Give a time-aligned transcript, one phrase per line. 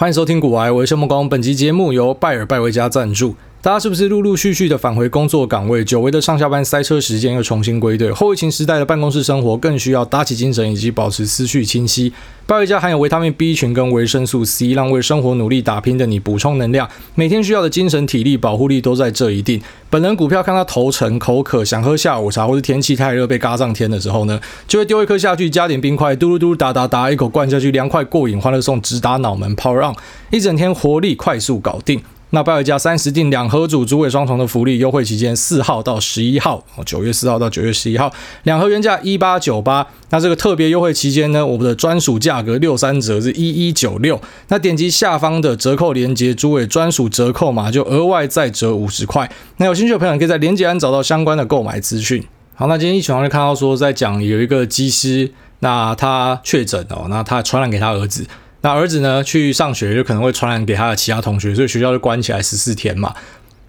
[0.00, 1.28] 欢迎收听古玩，我是谢孟恭。
[1.28, 3.34] 本集节目由拜尔拜维家赞助。
[3.62, 5.84] 大家是不是陆陆续续的返回工作岗位？
[5.84, 8.10] 久违的上下班塞车时间又重新归队。
[8.10, 12.10] 后疫情时代的办公室生活更需要打起精神以及保持思绪清晰。
[12.46, 16.88] 拜尔加含有维他命 B 群跟维生素 C，让为生活努力打拼的你补充能量。
[17.14, 19.60] 每天需要的精神、体力、保护力都在这一定。
[19.90, 29.94] 本人股票看到头沉、口渴，想喝下午茶，或是天气太热被嘎上天的时候呢，就会丢一颗下去，加点冰块，嘟噜嘟哒哒哒，一口灌下去，凉快过瘾，欢乐送直达脑门，Power on，
[30.30, 32.00] 一整天活力快速搞定。
[32.30, 38.12] 那拜尔加三十定两盒组，主尾双重的福利优惠期间四号到十一号，哦，九月四号到九月十一号，
[38.44, 49.30] 两盒原价一八九八，那这个特别优惠期间呢，我们的专属价格六三折是一一九六，那点击下方的折扣链接，主尾专属折扣码就额外再折五十块。
[49.56, 52.24] 那有兴趣的朋友可以在链接栏找到相关的购买资讯。
[52.54, 58.24] 好，那今天一起床就看到说在讲有一个机师，那他确诊哦，那他传染给他儿子。
[58.62, 63.14] 那儿子呢，去上学就可能会传染给他的其他同学，所以学校就关起来十四天嘛。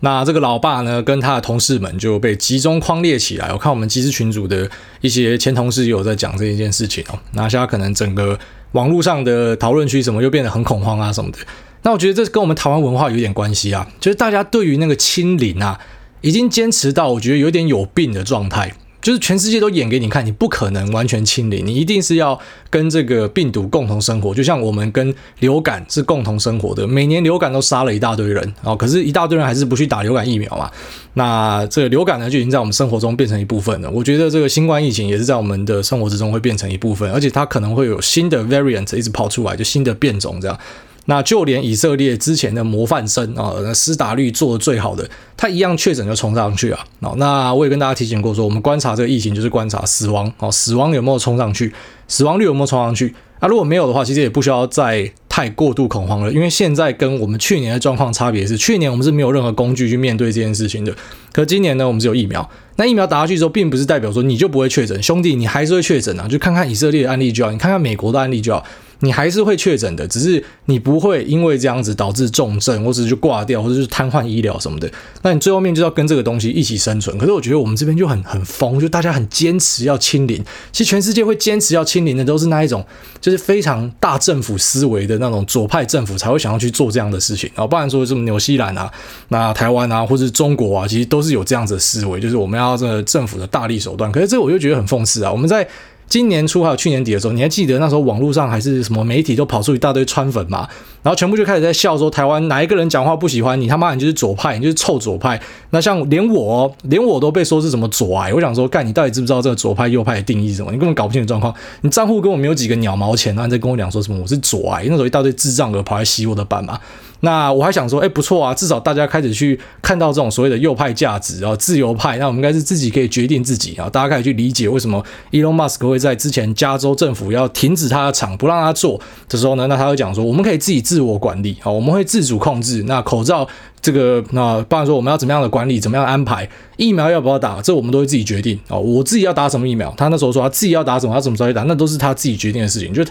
[0.01, 3.53] 那这个老爸呢，跟他的同事们就被集中框列起来。
[3.53, 7.19] 我看我们机师群组的一些前同事也有在讲这一件事情哦。
[7.33, 8.37] 那现在可能整个
[8.71, 11.37] 网络上的讨论区什么又变得很恐慌啊什么的。
[11.83, 15.79] 那我觉得这跟我们台湾文化有点关系啊，就是大家对于那个清零啊，
[16.21, 18.73] 已经坚持到我觉得有点有病的状态。
[19.01, 24.33] 就是全世界都演给你看，你不可能完全清零，你一定是要跟这个病毒共同生活。
[24.33, 30.69] 就像我们跟流感是共同生活的，每年流感都杀了一大堆人哦，可是，一大堆人还是不去打流感疫苗嘛。
[31.15, 33.89] 那这个流感呢，就已经在我们生活中变成一部分了。
[33.89, 40.57] 我觉得这个新冠疫情也是在我们的生活之中会变成一部分，而且它可能会有新的 variant 一直跑出来，就新的变种这样。
[41.05, 46.79] 那就连以色列之前的模范生啊，那施打率做的最好的，他一样确诊就冲上去啊。
[47.17, 51.73] 那我也跟大家提醒过说，我们观察这个疫情就是观察死亡哦，死亡有没有冲上去，
[52.07, 53.47] 死亡率有没有冲上去啊？
[53.47, 60.95] 如果没有的话，其实也不需要再太过度恐慌了，因为现在跟我们去年的状况差别是，去年我们是没有任何工具去面对这件事情的，
[61.33, 62.47] 可今年呢，我们是有疫苗。
[62.77, 66.27] 那疫苗打下去之后，并不是代表说你就不会确诊，兄弟，你还是会确诊啊！
[66.27, 68.63] 就看看以色列的案例就好，你看看美国的案例就好。
[69.01, 74.89] 你还是会确诊的，只是你不会因为这样子导致重症，或者是就挂掉，或者是瘫痪医疗什么的。
[75.23, 77.17] 那你最后面就要跟这个东西一起生存。
[77.17, 80.43] 可是我觉得我们这边就很很疯，就大家很坚持要清零。
[80.71, 82.85] 其实全世界会坚持要清零的，都是那一种
[83.19, 87.49] 就是非常大政府思维的那种左派政府才会想要去做这样的事情。
[87.55, 88.91] 然后不然说什么纽西兰啊、
[89.29, 94.11] 那台湾啊，或者是中国啊，其实都是有这样子的思维，就是我们要这个政府的大力手段。
[94.11, 95.67] 可是这我就觉得很讽刺啊，我们在。
[96.11, 100.67] 今年初还有去年底的时候，你还记得那时候网络上还是什么媒体都跑出一大堆川粉嘛，
[101.01, 105.41] 然后全部就开始在笑说台湾哪一个人讲话不喜欢你，他妈你就是左派，你就是臭左派。
[105.69, 110.73] 那像连我连我都被说是什么左癌，我想说干你到底知不知道这个左派右派的定义是什么？
[110.73, 116.77] 你根本搞不清楚状况，你账户跟我没有几个鸟毛钱，然后你在跟我讲说什么我是左癌，那时候一大堆智障的跑来洗我的版嘛。
[117.21, 128.99] 那我还想说，哎，不错啊，至少大家开始去看到这种所谓的右派价值啊，自由派，那我们应该是自己可以决定自己啊，大家开始去理解为什么 Elon Musk 会在之前加州政府要停止他的厂，不让他做
[129.29, 132.83] 的时候呢，那他会讲说，我们可以自己自我管理啊，我们会自主控制。
[132.87, 133.47] 那口罩
[133.81, 138.75] 这个，那不然说我们要怎么样的管理，怎么样安排疫苗要不要打，这我们都会自己决定啊。
[138.75, 143.03] 我自己要打什么疫苗，他那时候说他自己要打什么，他什么时候打，那都是他自己决定的事情，就。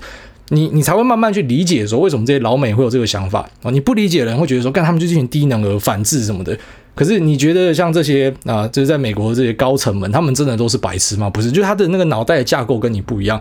[0.53, 3.71] 你你才会慢慢去理解说，为什么这些老美会有这个想法啊？
[3.71, 6.57] 你不理解的人会觉得说，干他们就进行低能儿反制什么的。
[6.95, 11.31] 可是你觉得像这些啊，就是在美国的这些高层们，他们真的都是白痴吗？
[11.31, 13.41] 不是，就是他的那个脑袋的架构跟你不一样。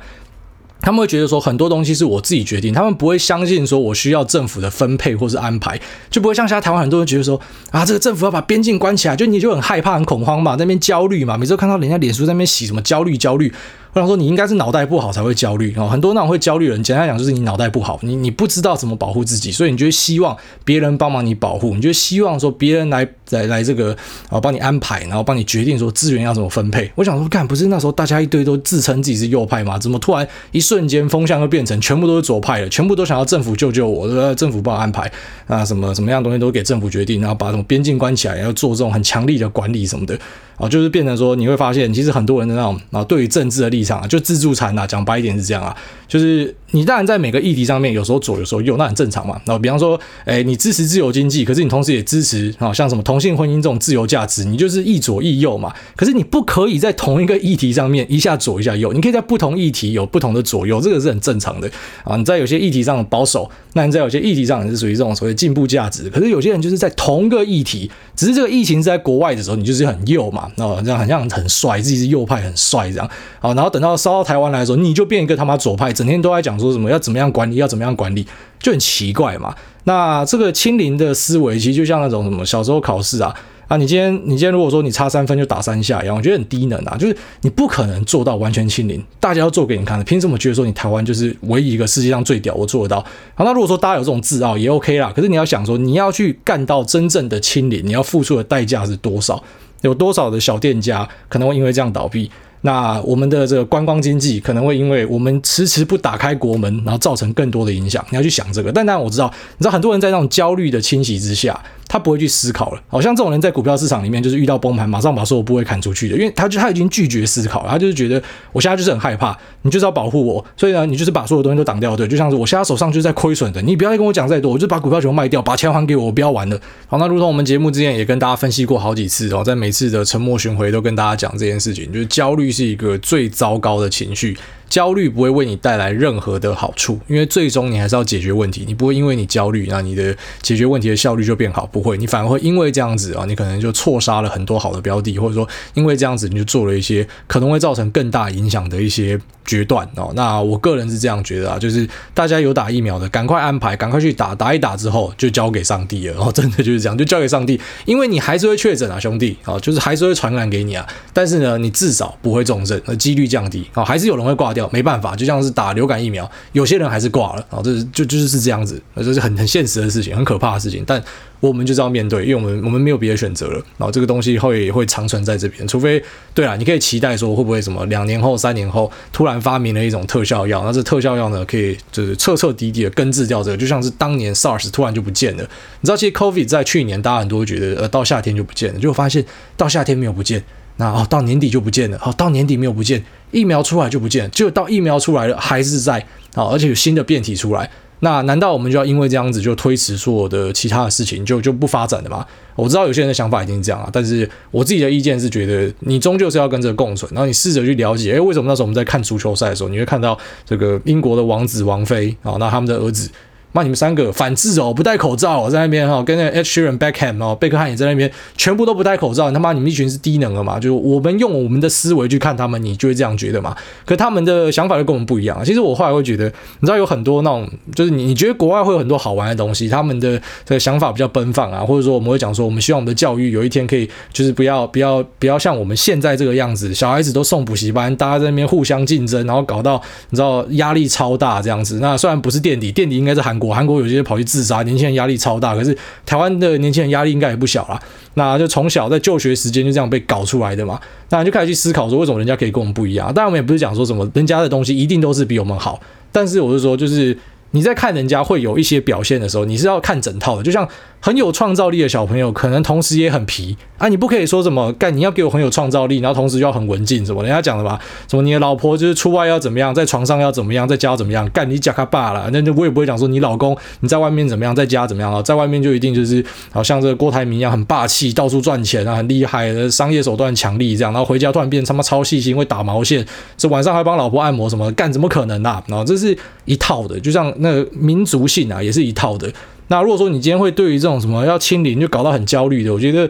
[0.81, 5.77] 他们会觉得说，很多东西是我自己决定，他们不会相信说我需要政府的分配或是安排，
[6.09, 7.37] 就不会像现在台湾很多人觉得说
[7.71, 13.51] 啊，这个政府要把边境关起来，就你就很害怕、很恐慌嘛，在那边焦虑嘛，每次看到人家脸书在那边洗什么焦虑焦虑。
[13.93, 15.87] 我想说，你应该是脑袋不好才会焦虑哦。
[15.87, 23.97] 很多那种会焦虑的人，简单讲就是你脑袋不好，你你不知道怎么保护自己，所以你就希望别人帮忙你保护，你就希望说别人来来来这个
[24.29, 26.91] 啊帮你安排，然后帮你决定说资源要怎么分配。
[26.93, 29.79] 我想说，干不是那时候大家一堆都自称自己是右派吗？
[29.79, 32.69] 怎么突然一瞬间风向又变成全部都是左派了？
[32.69, 35.11] 全部都想要政府救救我，对，政府帮我安排
[35.47, 40.15] 啊，什么什么样东西都给政府决定，然后把什么边境关起来，要做这种很强力的管理什么的。
[40.57, 45.75] 啊，就是变成说，你会发现，其实很多人的那种啊，对于政治的立场啊，就自助餐啊，讲白一点是这样啊，
[46.07, 49.39] 就是你当然在每个议题上面，有时候左，有时候右，那很正常嘛。
[49.45, 55.73] 然后比方说，哎，你支持自由经济，可是你同时也支持啊，像什么同性婚姻这种自由价值，你就是一左一右嘛。
[55.95, 61.69] 可是你不可以在同一个议题上面一下左一下右，你可以在不同议题有不同的左右，这个是很正常的
[62.03, 62.15] 啊。
[62.15, 66.09] 你在有些议题上保守，那你在有些议题上也是属于这种所谓进步价值。
[66.09, 67.89] 可是有些人就是在同个议题，
[68.19, 71.29] 只是这个疫情是在国外的时候，你就是很右嘛，啊，这样很像。
[71.29, 73.09] 很帅，自己是右派，很帅这样。
[73.39, 78.27] 好，然后等到烧到台湾来的时候，你就变一个他妈左派，整天都在讲说什么要怎么样管理，要怎么样管理，
[78.59, 79.55] 就很奇怪嘛。
[79.83, 83.33] 那这个清零的思维，其实就像那种什么小时候考试啊。
[83.69, 93.05] 啊，你今天你今天如果说你差三分就打三下一样，我觉得很低能啊，就是你不可能做到完全清零，大家要做给你看的，凭什么觉得说你台湾就是唯一一个世界上最屌，我做得到？
[93.35, 99.41] 好，那如果说大家有这种自傲也 OK 啦，可是你要想说你要去干到真正的清零，你要付出的代价是多少？
[99.81, 102.29] 有多少的小店家可能会因为这样倒闭？
[102.61, 108.05] 那我们的这个观光经济可能会因为我们迟迟不打开国门，然后造成更多的影响。
[108.09, 111.59] 你要去想这个，但当然我知道，你知道很多人在那种焦虑的侵袭之下。
[111.91, 118.21] 他不会去思考了，好像这种人在股票市场里面就是遇到崩盘，马上把所有部位砍出去的，因为他就他已经拒绝思考了，他就是觉得
[118.51, 126.61] 我现在就是很害怕，你就是要保护我，所以呢，你就是把所有东西都挡掉，对，就像是我现在手上就是在亏损的，你不要再跟我讲再多，我就把股票全部卖掉，把钱还给我，我不要玩了。
[126.85, 134.37] 好，那如同我们节目之前也跟大家分析过好几次哦，在每次的沉默巡回都跟大家讲这件事情，就是焦虑是一个最糟糕的情绪。
[134.69, 138.63] 焦虑不会为你带来任何的好处，因为最终你还是要解决问题。
[138.67, 141.97] 你不会因为你焦虑，那你的解决问题的效率就变好，不会。
[141.97, 150.11] 你反而会因为这样子啊，你可能就错杀了很多好的标的，或者说因为这样子你就做了一些可能会造成更大影响的一些决断哦。
[150.15, 156.13] 那我个人是这样觉得啊，就是大家有打疫苗的，赶快安排，赶快去打，打一打之后就交给上帝了。
[156.13, 160.85] 然后真的就是这样，就交给上帝，因为你还是会确诊啊，兄弟啊，就是还是会传染给你啊。
[161.13, 165.39] 但是呢，你至少不会重症，那几率降低啊，还是有人会挂掉，没办法，就像。
[165.39, 170.83] 是打流感疫苗，有些人还是挂了啊，这是就就是是这样子，这是很很现实的事情，很可怕的事情。
[170.85, 171.01] 但
[171.39, 173.53] 我们就是要面对，因为我们我们没有别的选择了。
[173.77, 176.03] 然后这个东西会会长存在这边，除非
[176.33, 185.43] 对啊，你可以期待说会不会什么两年后、三年后突然发明了一种特效药，那这特效药呢可以就是彻彻底底的根治掉这个，就像是当年 SARS 突然就不见了。
[185.79, 189.23] 你知道，其实 COVID 在去年大家很多觉得呃到夏天就不见了，就发现
[189.55, 190.43] 到夏天没有不见。
[190.79, 191.99] 那哦，到年底就不见了。
[192.03, 195.99] 哦，到年底没有不见，疫苗出来就不见，就到疫苗出来了还是在。
[196.33, 197.69] 啊，而且有新的变体出来。
[198.01, 202.25] 那难道我们就要因为这样子就推迟所有的其他的事情就就不发展了吗？
[202.55, 207.11] 我知道有些人的想法已经是这样啊，但是我自己的意见是觉得你终究是要跟这个共存。
[207.13, 213.09] 然后你试着去了解，诶，为什么那时候我们在看足球赛的时候，你会看到这个英国的王子王妃啊，那他们的儿子。
[213.53, 219.31] 那你们三个反制哦，不戴口罩哦，在那边哈，跟那个 Ed Sheeran、Beckham 哦，贝克汉也在那边，全部都不戴口罩。
[219.31, 220.59] 他妈，你们一群是低能了嘛？
[220.59, 223.55] 就我们用我们的思维去看他们，你就会这样觉得嘛？
[223.85, 225.43] 可他们的想法就跟我们不一样。
[225.43, 226.25] 其实我后来会觉得，
[226.59, 241.79] 你知道有很多那种，就是你你觉得国外会有很多好玩的东西，他们的这个想法比较奔放啊，或者说我们会讲说，我们希望我们的教育有一天可以，就是不要不要不要像我们现在这个样子，小孩子都送补习班，大家在那边互相竞争，然后搞到你知道压力超大这样子。
[241.79, 244.19] 那虽然不是垫底，垫底应该是韩国，韩国有些跑。
[244.19, 245.55] 去自杀，年轻人压力超大。
[245.55, 245.73] 可是
[246.05, 247.81] 台湾的年轻人压力应该也不小啦。
[248.15, 250.77] 那就从小在就学时间就这样被搞出来的嘛。
[251.07, 253.07] 那就开始去思考说，为什么人家可以跟我们不一样？
[253.13, 255.79] 当然我们也不是讲说什么人家的东西一定都是比我们好，
[256.11, 257.17] 但是我是说，就是
[257.51, 260.67] 你在看人家会有一些表现的时候，你是要看整套的，就像。
[261.01, 263.87] 很有创造力的小朋友，可能同时也很皮啊！
[263.87, 267.79] 你不可以说什么干，你要给我很有创造力，然后同时又要很文静，什么人家讲的吧？
[268.09, 271.25] 什么你的老婆就是出外要怎么样，在床上要怎么样，在家怎么样？
[271.29, 275.13] 干你假卡爸了，那我也不会讲说你老公你在外面怎么样，在家怎么样？
[275.13, 275.21] 啊？
[275.21, 277.49] 在外面就一定就是好像这个郭台铭一样？
[277.49, 283.05] 很霸气，到处赚钱啊，很厉害的商业手段强力这样，然后回家突然变他妈超细心，会打毛线，
[283.37, 284.69] 这晚上还帮老婆按摩什么？
[284.73, 285.63] 干怎么可能啊？
[285.67, 289.31] 然后这是一套的，就像那民族性啊，也是一套的。
[289.67, 293.09] 那如果说你今天会对于这种什么要清零就搞到很焦虑的，我觉得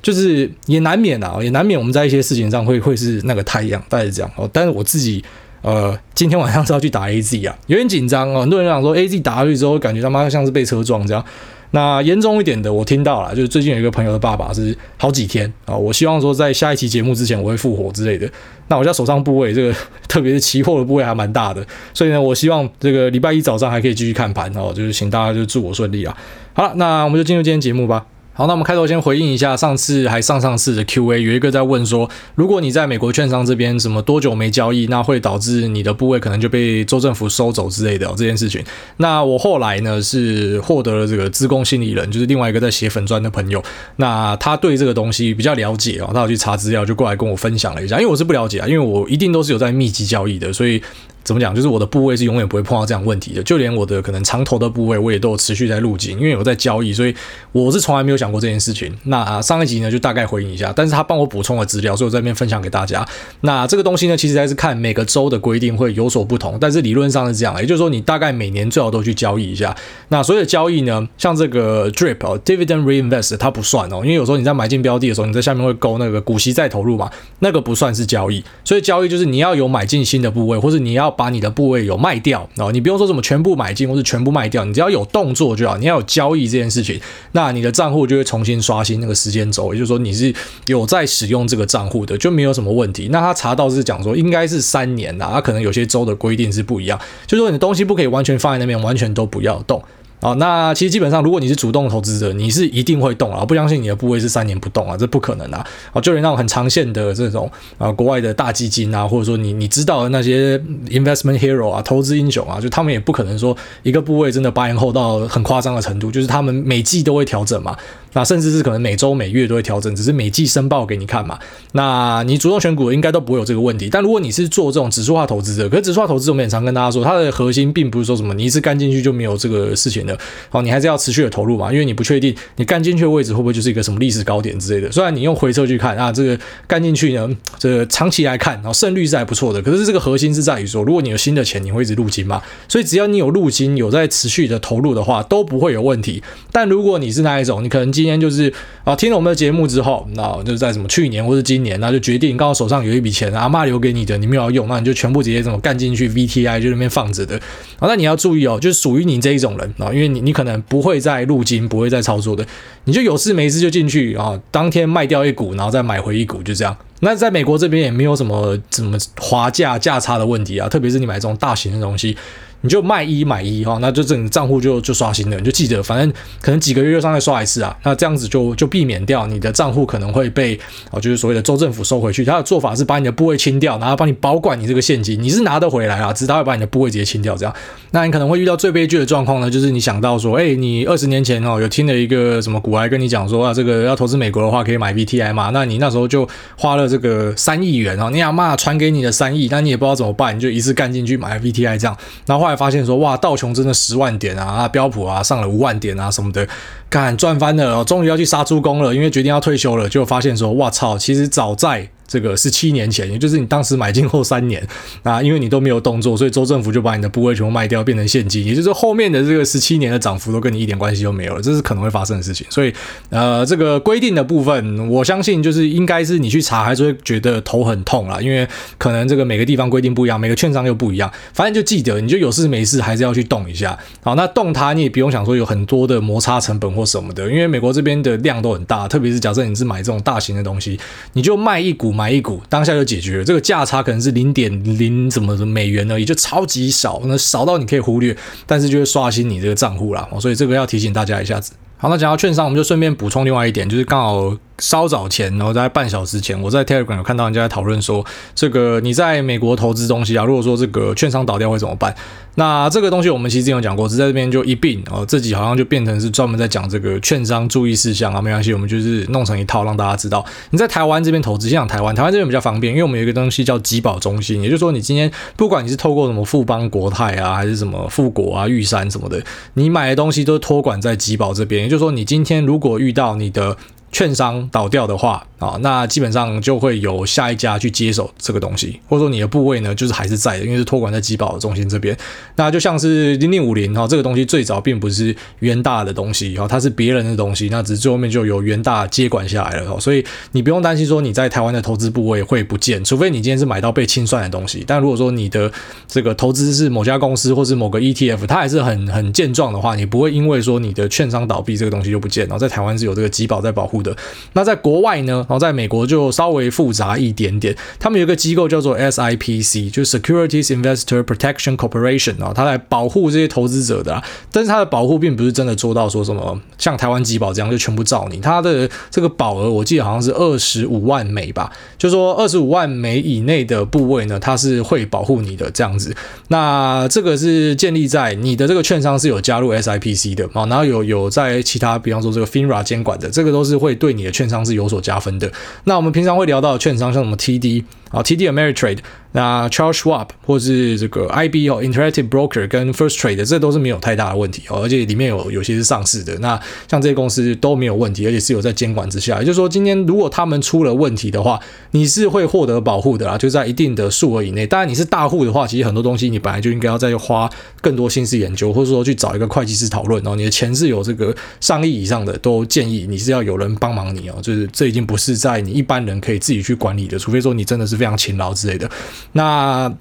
[0.00, 4.48] 就是也难免啊，也难免我们在一些事情上会会是那个太阳，大概是这样哦。
[4.52, 5.22] 但是我自己
[5.60, 8.40] 呃今天晚上是要去打 AZ 啊，有点紧张哦。
[8.40, 11.22] 很多人讲说 AZ 打下去之后，感觉他妈像是被车撞这样。
[11.70, 15.76] 那严重一点的，我听到了，就是最近有一个朋友的爸爸是好几天啊。
[15.76, 18.30] 我希望说在下一期节目之前我会复活之类的。
[18.68, 19.74] 那我家手上部位这个，
[20.08, 24.72] 特别是期货的部位还蛮大的，所以呢，我希望这个礼拜一早上还可以继续看盘哦。
[24.74, 26.16] 就是请大家就祝我顺利啊。
[26.52, 28.04] 好了，那我们就进入今天节目吧。
[28.38, 38.64] 好，那我们开头先回应一下上次还上上次的 Q&A，有一个在问说，如果你在美国券商这边什么多久没交易，那会导致你的部位可能就被州政府收走之类的、哦、这件事情。
[38.98, 43.60] 那我后来呢是获得了这个资工心理人，就是另外一个在写粉专的朋友，
[43.96, 50.80] 那他对这个东西比较了解哦，他有去查资料，就过来跟我分享了一下，因为我是不了解啊，因为我一定都是有在密集交易的，所以。
[51.24, 51.54] 怎么讲？
[51.54, 57.14] 就是我的部位是永远不会碰到这样问题的，就连我的可能长头的部位，我也都有持续在入金，因为我在交易，所以
[57.52, 58.92] 我是从来没有想过这件事情。
[59.04, 63.06] 那、啊、上一集呢，就大概回应一下，但是他帮我补充了资料，所以我在这边分享给大家。
[63.42, 69.76] 那这个东西呢，其实还是看每个州的规定会有所不同，但是理论上是这样，也就是说，你大概每年最好都去交易一下。
[70.08, 77.10] 那所有的交易呢，像这个 DRIP 哦，Dividend Reinvest，它不算哦，因为有时候你在买进标的的时候，你在下面会勾那个股息再投入嘛，
[77.40, 78.42] 那个不算是交易。
[78.64, 87.00] 所以交易就是你要有买进新的部位，或者你要把你的部位有卖掉啊，你不用说什么全部买进或是全部卖掉，你只要有动作就好，你要有交易这件事情，
[87.32, 90.32] 那你的账户就会重新刷新那个时间轴，也就是说你是
[90.66, 93.08] 有在使用这个账户的，就没有什么问题。
[93.10, 96.96] 那他查到是讲说应该是三年呐，他可能有些州的规定是不一样，
[97.26, 99.82] 就是说你的东西不可以完全放在那边，完全都不要动。
[100.20, 103.44] 啊，那其实基本上，如果你是主动投资者，你是一定会动啊！
[103.44, 105.64] 不相信你的部位是三年不动啊，这不可能啊！
[105.92, 107.48] 啊，就连那种很长线的这种
[107.78, 110.58] 啊，国外的大基金啊，或者说你你知道的那些
[110.88, 117.76] investment hero 啊，投资英雄啊，就他们也不可能说一个部位真的八年后到很夸张的程度，就是他们每季都会调整嘛。
[118.12, 121.38] 那甚至是可能每周每月都会调整，只是每季申报给你看嘛。
[121.72, 123.88] 那你主动选股应该都不会有这个问题。
[123.90, 130.18] 但如果你是做这种指数化投资者，可是指数化投资我们也常跟大家说，它的核心并不是说什么你一次干进去就没有这个事情的。
[130.48, 134.90] 好，你还是要持续的投入嘛，因为你不确定你干进去的位置会不会就是一个什么历史高点之类的。
[134.90, 139.60] 虽然你用回测去看啊，这个干进去呢，这个长期来看，然后胜率是还不错的。
[139.60, 142.42] 可是这个核心是在于说，如果你有新的钱，你会一直入金嘛。
[142.68, 146.22] 所以只要你有入金，有在持续的投入的话，都不会有问题。
[146.50, 148.52] 但如果你是那一种，你可能今天就是。
[148.84, 157.36] 啊，听了我们的节目之后，那就是在什么去年或是今年，那就决定刚好手上有一笔钱，阿妈留给你的，你没有用，那你就全部直接这么干进去，VTI 就那边放着的。
[157.78, 162.46] 啊，那你要注意哦，就是属于你这一种人啊，因为你你可能不会再入金，不会再操作的，
[162.84, 166.74] 你就有事没事就进去啊，当天卖掉一股，然后再买回一股，就这样。
[167.00, 172.16] 那在美国这边也没有什么什么滑价价差的问题啊，特别是你买这种大型的东西。
[172.60, 175.36] 你就卖一买一哈，那就整个账户就就刷新了。
[175.36, 177.76] 你就记得，反正可能几个月就上来刷一次啊。
[177.84, 180.58] 那这样子就就避免掉你的账户可能会被
[180.90, 182.24] 啊，就是所谓的州政府收回去。
[182.24, 187.36] 他的做法是把你的部位清掉，然后帮你保管你这个现金，你是拿得回来啊，只是他会把你的部位直接清掉。
[187.36, 187.54] 这样，
[187.92, 201.96] 那你可能会遇到最悲剧的状况呢，就是你想到说，哎，你二十年前哦有听了一个什么股癌跟你讲说啊，这个要投资美国的话可以买 VTI 嘛，那你那时候就花了这个三亿元啊，你阿妈传给你的三亿，但你也不知道怎么办，你就一次干进去买 VTI 这样，
[202.26, 203.16] 然后发现说哇。
[203.16, 206.46] 道琼真的十万点啊，啊标普啊上了五万点啊什么的，
[206.88, 211.90] 干赚翻了，终于要去杀猪工了，因为决定要退休了，就发现说，哇操，其实早在。
[212.08, 214.66] 这个是七年前，也就是你当时买进后三年
[215.04, 222.46] 啊，因为你都没有动作，所以州政府就把你的部位全部卖掉，变成现金，也就是后面的这个十七年的涨幅都跟你一点关系都没有了，这是可能会发生的事情。
[222.50, 222.72] 所以，
[223.10, 228.48] 呃，这个规定的部分，我相信就是应该是你去查，还是会觉得头很痛啦，因为
[228.78, 231.12] 可能这个每个地方规定不一样，每个券商又不一样。
[231.34, 233.78] 反正就记得，你就有事没事还是要去动一下。
[234.02, 240.78] 好，那动它你也不用想说有很多的摩擦成本或什么的，因为美国这边的量都很大，特别是假设你是买这种大型的东西，
[241.12, 242.78] 你就卖一股买一股，当下。
[242.78, 251.50] 就解决了，这个价差可能是零点零什么的美元而已，就超级少，那少到你可以忽略，但是就会刷新你这个账户啦，所以这个要提醒大家一下子。
[251.80, 258.04] 好，那讲到券商，我们就顺便补充另外一点，就是刚好稍早前，然后在半小时前，我在 Telegram 有看到人家在讨论说，
[258.34, 261.94] 这个你在美国投资东西啊，如果说这个券商倒掉会怎么办？
[262.34, 270.24] 那这个东西我们其实有讲过，只在这边就一并哦，这集好像就变成是专门在讲这个券商注意事项啊，没关系，我们就是弄成一套让大家知道。
[270.50, 279.20] 你在台湾这边投资，先讲台湾，台湾这边比较方便，因为我们有一个东西叫集保中心，也就是说你今天不管你是透过什么富邦国泰啊，还是什么富国啊、玉山什么的，
[279.54, 281.67] 你买的东西都托管在集保这边。
[281.68, 283.56] 就是说，你今天如果遇到你的
[283.90, 291.96] 券商倒掉的话，啊，那基本上就会有下一家去接手这个东西，或者说你的部位呢，就是还是在的，因为是托管在集保中心这边。
[292.36, 304.62] 那就像是零零五零哈，这个东西最早并不是元大的东西，哈，它是别人的东西，那只是最后面就由元大接管下来了，所以你不用担心说你在台湾的投资部位会不见，除非你今天是买到被清算的东西。
[304.66, 305.50] 但如果说你的
[305.86, 313.96] 这个投资是某家公司或是某个 ETF，它还是很很健壮的话，你不会因为说你的券商倒闭这个东西就不见，然后在台湾是有这个集保在保护的。
[314.32, 315.24] 那在国外呢？
[315.28, 324.04] 然后在美国就稍微复杂一点点，他们有一个机构叫做 SIPC，就是 Securities Investor Protection Corporation 啊，它来保护这些投资者的啊。
[324.32, 328.18] 但是它的保护并不是真的做到说什么像台湾集保这样就全部照你。
[328.18, 335.94] 它的这个保额我记得好像是二十五万美吧，就说二十五万美以内的部位呢，它是会保护你的这样子。
[336.28, 345.30] 那这个是建立在你的这个券商是有加入 SIPC 的啊，然后有有在其他比方说这个 FINRA 监管的，这个都是会会对你的券商是有所加分的。
[345.64, 348.78] 那我们平常会聊到券商，像什么 TD 啊，TD Ameritrade。
[349.12, 356.16] 那 Charles Schwab 或是这个 IB 哦，Interactive Broker 跟 First Trade 这都是没有太大的问题哦，而且里面有有些是上市的。
[356.18, 356.38] 那
[356.68, 359.18] 像这些公司都没有问题，而且是有在监管之下。
[359.20, 364.46] 也就是说，今天如果他们出了问题的话，你是会获得保护的啦，就在一定的数额以内。
[364.46, 367.28] 当然，你是大户的话，其实很多东西你本来就应该要再花
[367.62, 370.14] 更多心思研究，或者说去找一个会计师讨论哦。
[370.14, 374.18] 你的钱是有这个上亿以上的，都建议你是要有人帮忙你哦。
[374.22, 378.70] 就是这已经不是在你一般人可以自己去管理的，除非说你真的是非常勤劳之类的。
[379.12, 379.72] 那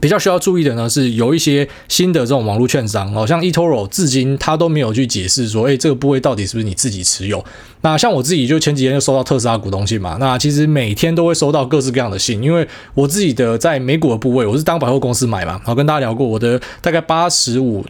[0.00, 7.42] 比较需要注意的呢，是有一些新的这种网络券商好，像 eToro 至今他都没有去解释说，哎，这个部位到底是不是你自己持有？
[7.82, 17.84] 那像我自己就前几天就收到特斯拉股东信嘛，那其实每天都会收到各式各样的信，因为我自己的在美股的部位，我是当百货公司买嘛，然后跟大家聊过，我的大概八十五。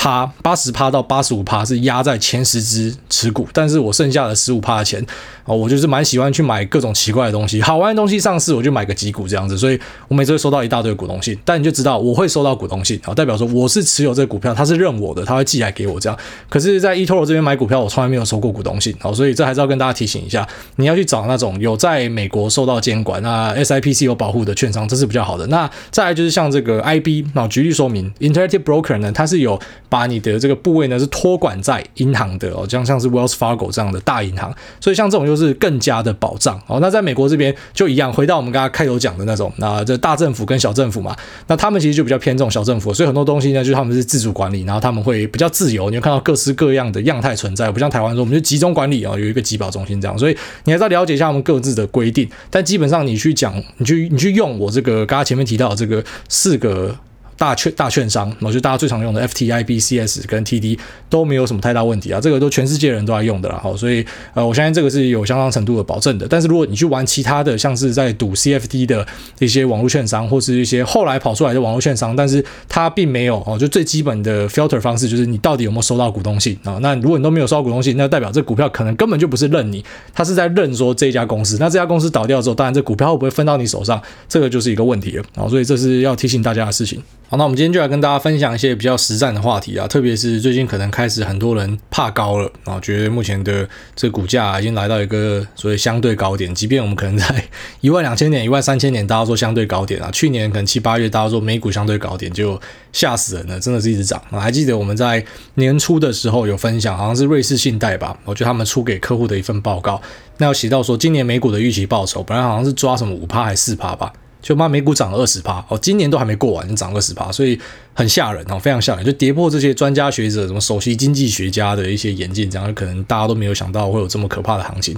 [0.00, 5.04] 趴八十趴到八十五趴是压在前十只持股，但是我剩下的十五趴的钱
[5.44, 9.78] 哦，我就是蛮喜欢去买各种奇怪的东西，好玩的东西上市我就买个几股这样子，所以
[10.08, 16.18] 我每次会收到一大堆股东信，但你就知道我会收到股东信啊，代表说我是持有这个股票，他是认我的，他会寄来给我这样。
[16.48, 25.46] 可是，在 eToro 这边买股票，我从来没有收过股东信哦，所以这还是要跟大家提醒一下，你要去找那种有在美国受到监管、那 SIPC 有保护的券商，这是比较好的。
[25.48, 29.60] 那再来就是像这个 IB 啊，举例说明，Interactive Broker 呢，它是有。
[29.90, 36.78] 把你的这个部位呢是托管在银行的哦，像像是 Wells Fargo 这样的大银行，所以像这种就是更加的保障哦。
[36.80, 41.14] 那在美国这边就一样，回到我们刚刚开头讲的那种，那这大政府跟小政府嘛，
[41.48, 45.90] 那他们其实就比较偏重小政府，所以很多东西呢，就是他们是自主管理，然后他们会比较自由。
[45.90, 52.28] 你会看到各式各样的样态存在，不像台湾说我们就集中管理啊，有一个集保中心这样，所以你还是要了解一下他们各自的规定。
[52.48, 56.94] 但基本上你去讲，你去你去用我这个刚刚前面提到的这个四个。
[57.40, 60.78] 大券大券商，我觉得大家最常用的 FTIB、CS 跟 TD
[61.08, 63.58] 都没有什么太大问题啊，这个都全世界人都在用的啦。
[63.62, 64.04] 好，所以
[64.34, 66.26] 呃，我相信这个是有相当程度的保证的。
[66.28, 69.06] 但是如果你去玩其他的，像是在赌 CFD 的
[69.38, 76.78] 一些网络券商，或是一些后来跑出来的网络券商，但是它并没有哦，就最基本的 filter 方式就是你到底有没有收到股东信啊？
[76.82, 79.82] 那如果你都没有收到股东信，那代表这股票可能根本就不是认你，
[80.12, 81.56] 它是在认说这家公司。
[81.58, 85.48] 那这家公司倒掉之后，当然这股票会不会分到你手上，这个就是一个问题了啊。
[85.48, 87.02] 所以这是要提醒大家的事情。
[87.30, 97.44] 好，那我们今天就来跟大家分享一些比较实战的话题啊，特别是最近可能开始很多人怕高了啊，觉得目前的这个股价已经来到一个所谓相对高点，即便我们可能在
[97.82, 102.60] 一万两千点、一万三千点，大家说相对高点啊，去年可能七八月大家说美股相对高点，就
[102.92, 104.40] 吓死人了，真的是一直涨啊。
[104.40, 110.02] 还记得我们在年初的时候有分享，好像是瑞士信贷吧，我觉得他们出给客户的一份报告，
[110.38, 114.12] 那有写到说今年美股的预期报酬，本来好像是抓什么五趴还是四趴吧。
[114.42, 117.58] 就妈美股涨了二十趴哦，今年都还没过完，就涨二十趴，所以
[117.94, 124.96] 很吓人哦，非常吓人，就跌破这些专家学者、什么首席经济学家的一些眼镜，这样可能大家都没有想到会有这么可怕的行情。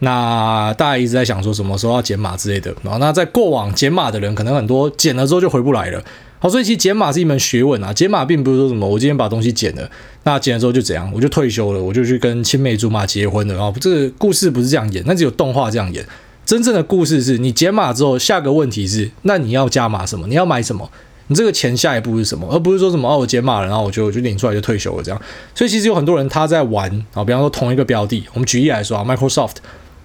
[0.00, 6.02] 那大家一直在想说什么时候要减码之类的，然后那在过往减码的人可能很多减了之后就回不来了。
[6.40, 9.90] 好，所以其实减码是一门学问啊，减码并不是说什么我今天把东西减了，
[10.22, 16.06] 那减了之后就怎样，我就退休了，我就去跟青梅竹马结婚了，然后这个故事不是这样演，那只有动画这样演。
[16.48, 20.26] 真正的故事是你解码之后，下个问题是，那你要加码什么？
[20.28, 20.90] 你要买什么？
[21.26, 22.48] 你这个钱下一步是什么？
[22.50, 25.20] 而不是说什么哦，我解码了，然后我就我就领出来就退休了这样。
[25.54, 29.56] 所以其实有很多人他在玩啊，比方说同一个标的，我们举例来说啊，Microsoft，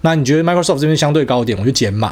[0.02, 2.08] 那你觉得 Microsoft 这边相对高点，我就减码，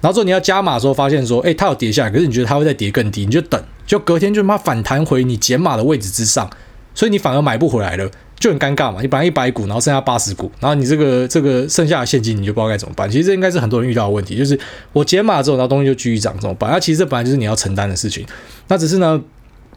[0.00, 6.48] 然后之后你要加码的时候，发现说，诶，它有跌下来，可是你觉得它会再跌更低，你就等，就隔天就他妈反弹回你减码的位置之上，
[6.94, 8.10] 所以你反而买不回来了。
[8.44, 13.10] 就很尴尬嘛，你本来一百股，然后剩下八十股，然后你这个这个剩下的现金你就不知道该怎么办。
[13.10, 14.58] 其实这应该是很多人遇到的问题，就是
[14.92, 16.70] 我减码之后，然后东西就继续涨，怎么办？
[16.70, 18.26] 那其实这本来就是你要承担的事情。
[18.68, 19.18] 那只是呢，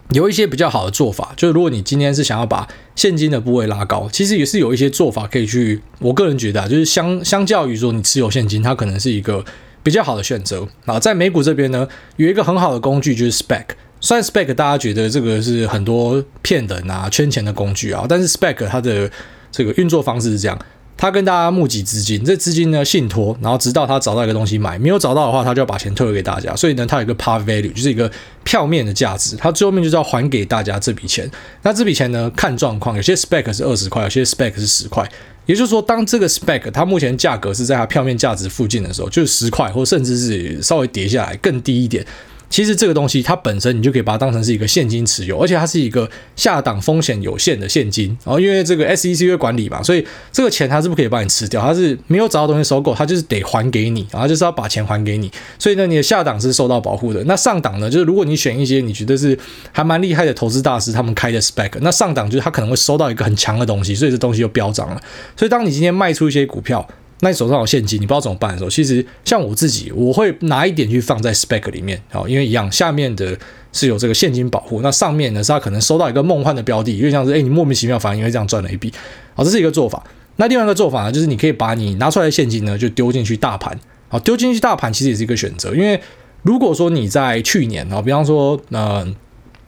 [0.09, 5.81] 有一些比较好的做法，就是如果你今天是想要把现金的部位拉高，其实也是有一些做法可以去。
[5.99, 9.45] 我个人觉得啊，就是相相较于说你持有现金，它可能是一个
[9.81, 10.67] 比较好的选择。
[10.83, 13.63] 啊，在美股这边呢，有一个很好的工具就是 spec。
[13.99, 19.09] 虽然 spec 大家觉得这个是很多骗人啊、圈钱的工具啊，但是 spec 它的
[19.51, 20.59] 这个运作方式是这样：
[20.95, 26.55] 他跟大家募集资金，这资金呢信托，然后直到他找到一个东西买，没有找到的话，他就要把钱退回给大家。
[26.55, 28.11] 所以呢，它有一个 par value，就是一个
[28.43, 31.29] 票面的价值，它最后面就是要还给大家这笔钱。
[31.63, 35.07] 那这笔钱呢，看状况，有些 spec 是二十块，有些 spec 是十块。
[35.45, 42.05] 也就是说，当这个 spec 它目前价格是在它票面价值附近的时候，就是十块，或甚至是稍微跌下来更低一点。
[42.49, 48.17] 其实这个东西它本身你就可以把它当成是一个现金持有，而且它是一个下档风险有限的现金。
[48.23, 55.31] 然后因为这个 SEC 会管理嘛，所以这个钱它是不可以帮你吃掉，它是没有找到东西收购，它就是得还给你，然后就是要把钱还给你。
[55.59, 57.23] 所以呢，你的下档是受到保护的。
[57.25, 59.37] 那上档呢，就是如果你选一些你觉得是
[59.71, 65.01] 还蛮厉害的投资大师他们开的 spec，那上档就是他可能会收到一个很强的东西，所以这东西就飙涨了。
[65.35, 66.87] 所以当你今天卖出一些股票，
[67.21, 73.37] 那你手上有现金，你不知道怎么办的时候，其实像我自己，我会拿一点去放在 spec 里面，好，因为一样下面的
[73.73, 78.93] 是有这个现金保护，那上面呢是他可能收到一个梦幻的标的，因为像是哎，你莫名其妙反而因为这样赚了一笔，
[79.33, 80.03] 好，这是一个做法。
[80.35, 85.99] 那另外一个做法呢，就是你可以把你拿出来的现金呢就丢进去大盘，好，丢进去大盘其实也是一个选择，因为
[86.43, 89.03] 如果说你在去年啊，比方说呃，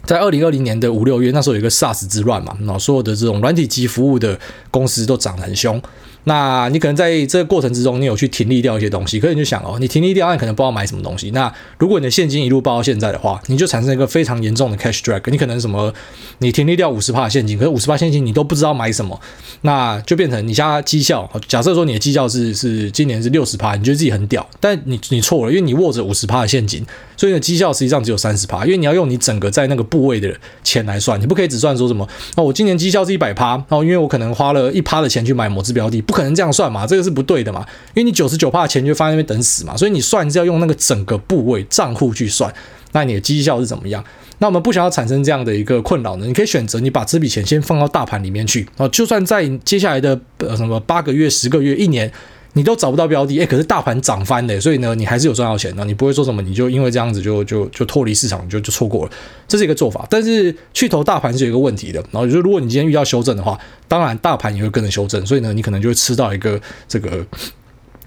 [0.05, 5.81] 在二零二零年的五六月，那时候有一个 SARS 之乱嘛，那所有的这种软体及服务的公司都涨得很凶。
[6.29, 11.31] 那你可能在这个过程之中，你有去停利掉一些东西，可是你就想哦，你停利掉，那你可能不知道买什么东西。
[11.31, 15.19] 那如果你的现金一路抱到现在的话，你就产生一个非常严重的 cash drag。
[15.31, 15.91] 你可能什么，
[16.37, 19.19] 你停利掉五十趴的现金，可是五十趴现金你都不知道买什么，
[19.61, 21.27] 那就变成你家绩效。
[21.47, 26.85] 假设说你的绩效是是今年是六十趴，你觉得自己很屌，但你你错了，因为你握着五十趴的现金，
[27.19, 37.59] 所以你的绩效实际上只有三十趴，因为你要用你整个在那个部位的钱来算，你不可以只算说什么哦，我今年绩效是一百趴，哦，因为我可能花了一趴的钱去买某只标的，不可能这样算嘛，这个是不对的嘛，
[37.93, 42.53] 因为你九十九趴的钱就放在那边等死嘛，所以你算是要用那个整个部位账户去算，
[42.93, 44.01] 那你的绩效是怎么样？
[44.37, 52.09] 那我们不想要产生这样的一个困扰呢，你可以选择你把这笔钱先放到大盘里面去，哦，就算在接下来的呃什么八个月、十个月、一年。
[52.53, 55.85] 你都找不到标的，哎，可是大盘涨翻了，所以呢，你还是有赚到钱的。
[55.85, 59.11] 你不会说什么，你就因为这样子就就就脱离市场，就就错过了，
[59.47, 60.05] 这是一个做法。
[60.09, 63.57] 但是去投大盘是有一个问题的，然后就如果你今天遇到修正的话，
[63.87, 67.25] 当然大盘也会跟着修正，所以呢，你可能就会吃到一个这个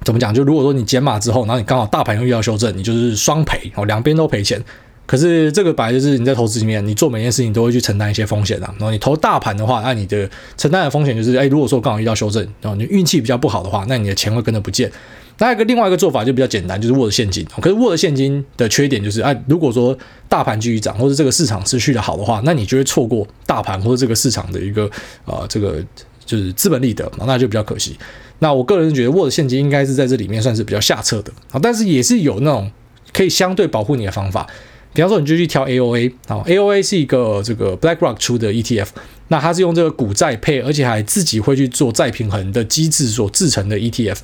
[0.05, 0.35] 怎么讲？
[0.35, 4.63] 就如果说你减码之后，然后你刚好大盘又遇到修正，你就是双赔哦，两边都赔钱。
[5.05, 8.67] 可是这个本来就是你在投资里面，你做每件事情都会去承担一些风险的。
[8.79, 14.91] 然后你投大盘的话，那你的承担的风险就是，哎，如果说刚好遇到修正，然后你运气比较不好的话，那你的钱会跟着不见。
[15.39, 17.45] 那一个另外一个做法就比较简单，就是握着现金。
[17.61, 19.97] 可是握着现金的缺点就是，哎，如果说
[20.29, 24.85] 大盘继续涨，或者这个市场持续的好的话，那你就会错过大盘或者这个市场的一个
[25.25, 25.83] 啊、呃，这个
[26.25, 27.97] 就是资本利得，那就比较可惜。
[28.39, 32.71] 那我个人觉得握着现金应该是在这里面算是比较下策的啊，但是也是有那种
[33.13, 34.47] 可以相对保护你的方法。
[34.95, 38.89] 比方说，你就去挑 AOA 好，AOA 是一个这个 BlackRock 出的 ETF，
[39.29, 44.19] 那它是用这个股债配，而且还自己会去做再平衡的机制所制成的 ETF。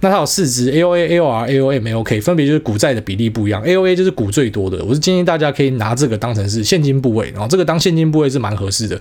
[0.00, 3.62] 那它有四支 AOA、AOR、AOM、MAOK，分别就是股债的比例不一样。
[3.62, 9.00] AOA 就是股最多的，我是建议大家可以拿这个当成是现金部位，然后这个当现金部位是蛮合适的。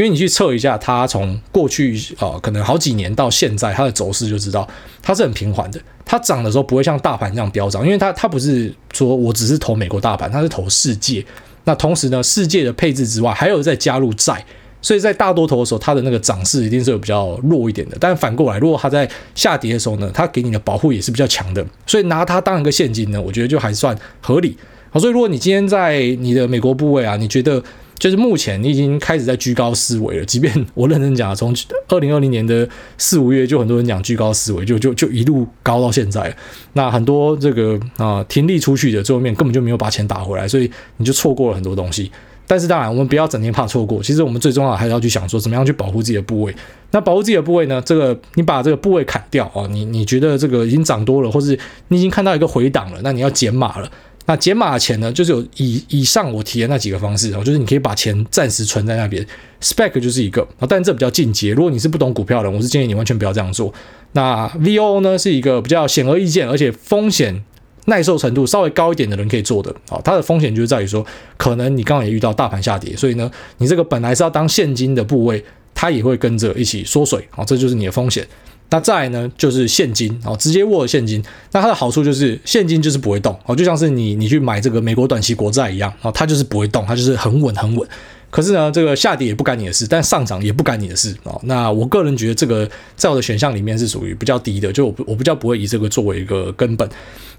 [0.00, 4.66] 因为你去测一下它从过去啊、呃，可能好几年到现在它的走势就知道
[5.02, 5.78] 它是很平缓的。
[6.06, 11.22] 它涨的时候不会像大盘这样飙涨，因为它它不是说我只是投美国大盘，它是投世界。
[11.64, 14.42] 那同时呢，世界的配置之外还有再加入债，
[14.80, 17.96] 所以在大多头的时候，它的那个涨势一定是有比较弱一点的。
[18.00, 21.62] 但反过来，如果它在下跌的时候呢，它给你的保护也是比较强的。
[21.86, 24.56] 所以拿它当一个现金呢，我觉得就还算合理。
[24.90, 27.62] 好，所以如果你今天在你的美国部位啊，你觉得
[28.00, 31.54] 就是目前你已经开始在居高思维了，即便我认真讲，从
[31.88, 36.34] 二零二零年的四五月就很多人讲居高思维，就就就一路高到现在。
[36.72, 42.10] 那很多这个啊停利出去的最后面根本就没有把钱打回来，所以你就错过了很多东西。
[42.46, 46.52] 但是当然，我们不要整天怕错过，其实我们最重要还是要去想说怎么样去保护自己的部位。
[46.90, 47.80] 那保护自己的部位呢？
[47.84, 51.56] 这个你把这个部位砍掉啊，你你觉得这个已经涨多了，或是
[51.88, 53.88] 你已经看到一个回档了，那你要减码了。
[54.30, 59.26] 那减码的钱呢，就是有以以上我提的那几个方式哦，就是你可以把钱暂时存在那边
[59.60, 61.50] ，spec 就是一个啊，但这比较进阶。
[61.50, 63.74] 如果你是不懂股票的，我是建议你完全不要这样做。
[64.12, 67.42] 那 VO 呢是一个比较显而易见，而且风险
[67.86, 70.00] 耐受程度稍微高一点的人可以做的啊。
[70.04, 71.04] 它的风险就是在于说，
[71.36, 78.24] 可能你刚刚也遇到大盘下跌，所以呢，你这个本来是要当现金的部位，它也会跟着一起缩水啊，这就是你的风险。
[78.70, 81.22] 那再呢，就是现金哦，直接握现金。
[81.52, 87.88] 那它的好处就是现金就是不会动哦，就像是你你去买这个美国短期国债一样哦，它就是不会动，它就是很稳很稳。
[88.30, 91.40] 可是呢，这个下跌也不干你的事，但上涨也不干你的事哦。
[91.44, 96.88] 那我个人觉得这个在我的选项里面是属于比较低的，就我我比较不会以这个作为一个根本。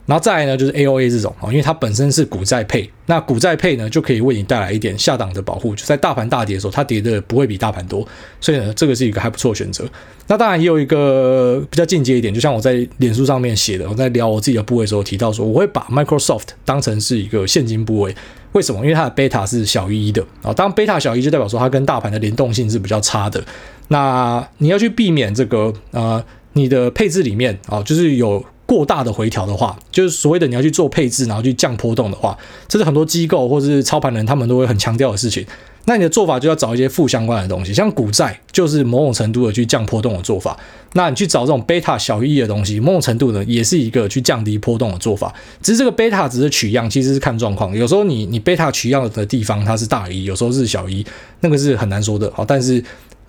[0.08, 8.06] 然后再来呢，就是 AOA 这种啊，因为它本身是股债配，那股债配呢就可以为你带来一点下档的保护，就在大盘大跌的时候，它跌的不会比大盘多，
[8.42, 9.86] 所以呢，这个是一个还不错的选择。
[10.28, 18.16] 那当然也有一个比较进阶一点，就像我在脸书上面写的，我在聊我自己的部位的时候提到说，我会把 Microsoft 当成是一个现金部位，
[18.54, 18.82] 为什么？
[18.82, 23.42] 因为它的贝塔是小于一的啊，当贝塔小于一就代表说它跟大盘的联动性是比较差的。
[23.90, 28.44] 那你要去避免这个呃，你的配置里面啊，就是有。
[28.72, 32.38] 过大的回调的话，就是所谓的你要去做配置，然后去降波动的话，
[32.70, 35.46] 这是很多机构或者是操盘人他们都会很强调的事情。
[35.84, 40.58] 那你的做法就要找一些负相关的东西，像股债就是某种程度的去降波动的做法。
[40.94, 45.34] 那你去找这种贝塔小于一的东西，某种程度呢也是一个去降低波动的做法。
[45.62, 47.76] 只是这个贝塔只是取样，其实是看状况。
[47.76, 51.06] 有时候你你贝塔取样的地方它是大于一，有时候是小于一，
[51.42, 52.32] 那个是很难说的。
[52.34, 52.82] 好，但是。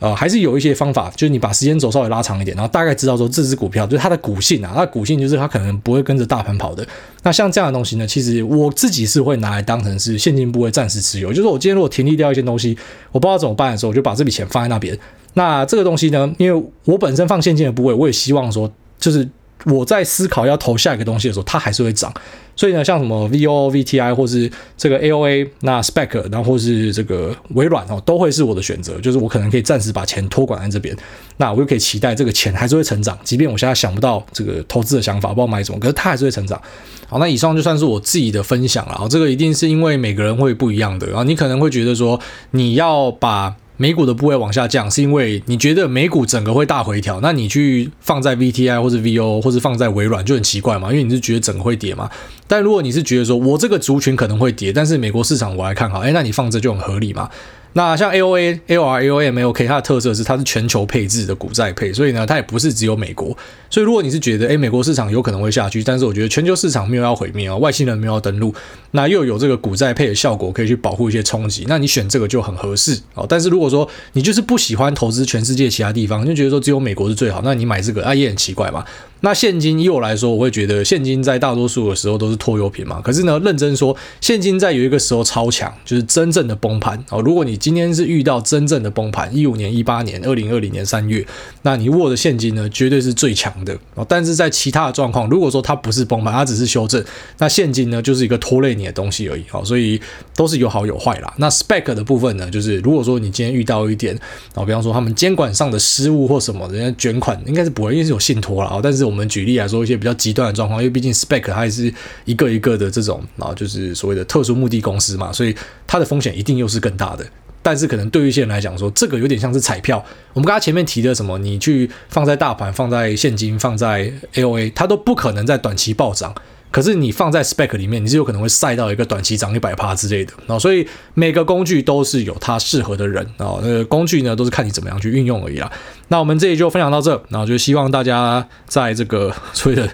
[0.02, 6.84] 呃，还是有一些方法，就是你把时间轴稍微拉长一点，然后大概知道说这只股票就是它的股性啊，它的股性就是它可能不会跟着大盘跑的。
[7.22, 12.76] 那像这样的东西呢，其实我自己是会拿来当成是现金部位暂时持有，就是我今天如果停利掉一些东西，
[13.12, 14.98] 我不知道怎么办的时候，我就把这笔钱放在那边。
[15.34, 19.28] 那这个东西呢，因为我本身放现金的部位，我也希望说就是
[19.66, 22.12] 我在思考要投下一个东西的时候，它还是会涨。
[22.54, 29.00] 所以呢，像什么 VOVTI 或是这个 AOA，那 SPAC，然后或是这个微软哦，都会是我的选择。
[29.00, 30.94] 就是我可能可以暂时把钱托管在这边，
[31.38, 36.60] 那我就可以期待这个钱还是会成长，即便我现在想不到这个投资的想法，不知道买什么，可是它还是会成长。
[37.08, 39.06] 好，那以上就算是我自己的分享了。
[39.08, 41.06] 这个一定是因为每个人会不一样的。
[41.06, 42.20] 然后你可能会觉得说，
[42.50, 52.08] 你要把美股的部位往下降，是因为你觉得美股整个会大回调，那你去放在 VTI 或者 VO 或者放在微软就很奇怪嘛，因为你是觉得整个会跌嘛。
[52.46, 57.28] 但如果你是觉得说我这个族群可能会跌，但是美国市场我还看好，哎，那你放这就很合理嘛。
[57.74, 63.36] 那像 AOA、AOR、AOM、AOK，它的特色是它是全球配置的股债配，所以呢，它也不是只有美国。
[63.70, 68.54] 所以如果你是觉得，诶，美国市场有可能会下去，但是我觉得全球市场没有要毁灭啊，外星人没有要登陆，
[68.90, 73.24] 那又有这个股债配的效果，可以去保护一些冲击，那你选这个就很合适哦。
[73.26, 78.84] 但是如果说你就是不喜欢投资全世界其他地方，就觉得说只有美国是最好，那你买这个啊也很奇怪嘛。
[79.22, 83.00] 那现金以我来说，我会觉得现金在大多数的时候都是拖油瓶嘛。
[83.00, 87.22] 可是呢，认真说，现金在有一个时候超强，就是真正的崩盘哦。
[87.22, 91.24] 如果你今天是遇到真正的崩盘，一五年、一八年、二零二零年三月，
[91.62, 94.04] 那你握的现金呢，绝对是最强的哦。
[94.08, 97.02] 但是在其他的状况，如果说它不是崩盘，它只是修正，
[97.38, 99.64] 那现金呢就是一个拖累你的东西而已哦。
[99.64, 100.00] 所以
[100.34, 101.32] 都是有好有坏啦。
[101.36, 104.18] 那 spec 的部分呢，就是如果说你今天遇到一点
[104.54, 108.80] 哦，比方说他们监管上的失误或什么，人家卷款应该是不会，因为是有信托了啊。
[108.82, 111.92] 但是我我们举例来说，一些比较极端的状况，因为毕竟 Spec 它还是
[112.24, 115.54] 一个一个的这种，啊就是所谓的特殊目的公司嘛，所以
[115.86, 117.26] 它的风险一定又是更大的。
[117.64, 120.02] 但是可能对于一些人来讲说，这个有点像是彩票。
[120.32, 126.34] 我们刚才前面提的什么，你去放在大盘、放在现金、放在 AOA，它都不可能在短期暴涨。
[126.72, 135.70] 可是你放在 spec 里面，你是有可能会赛到一个短期涨一百趴之类的啊，所以每个工具都是有它适合的人啊，那工具呢都是看你怎么样去运用而已啦。
[136.08, 139.84] 那我们这里就分享到这，然后就希望大家在这个 所谓的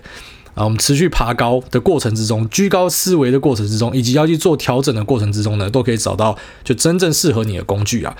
[0.54, 8.16] 啊我们持续爬高的过程之中，居高思维的过程之中，以及要去做调整的过程之中呢，都可以找到就真正适合你的工具啊。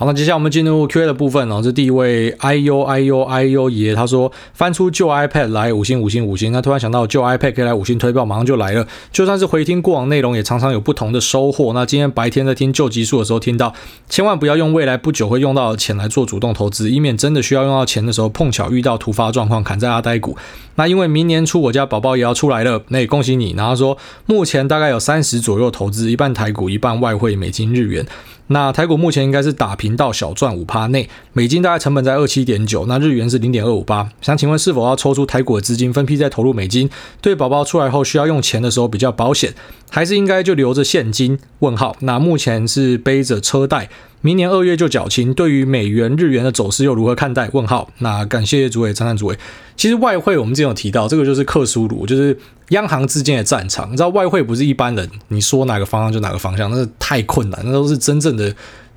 [0.00, 1.60] 好，那接下来我们进入 Q&A 的部分哦。
[1.62, 6.50] 这第一位 I U I U I U 爷，他说翻出旧 iPad 来五星五星五星。
[6.50, 8.86] 他突然想到旧 iPad 可以来五星推爆，马上就来了。
[9.12, 11.74] 就算是回听过往内容，也常常有不同的收获。
[11.74, 13.74] 那今天白天在听旧集数的时候，听到
[14.08, 20.34] 千万不要用未来不久会用到的钱来做主动投资，以免真的需要用到钱的时候，碰巧遇到突发状况砍在阿呆股。
[20.76, 23.52] 那因为明年初我家宝宝也要出来了，那也恭喜你。
[23.54, 28.06] 然后说目前大概有三十左右投资，一半台股，一半外汇，美金、日元。
[28.52, 34.10] 那台股目前应该是打平到小赚五趴内，美金大概成本在二七点九，那日元是零点二五八。
[34.20, 36.90] 想请问是否要抽出台股的资金分批再投入美金？
[37.20, 39.54] 对宝宝出来后需要用钱的时候比较保险，
[39.88, 41.38] 还是应该就留着现金？
[41.60, 41.94] 问号。
[42.00, 43.88] 那目前是背着车贷。
[44.22, 47.48] 明年二月就缴清，对于美元、日元的走势又如何看待？
[47.52, 47.88] 问号。
[47.98, 49.38] 那感谢诸位，赞叹诸位。
[49.76, 53.90] 其实外汇我们之前有提到，这个就是克苏鲁，就是央行之间的战场。
[53.90, 58.54] 你知道外汇不是一般人，你说哪个方向就哪个方向，那是太困难，那都是真正的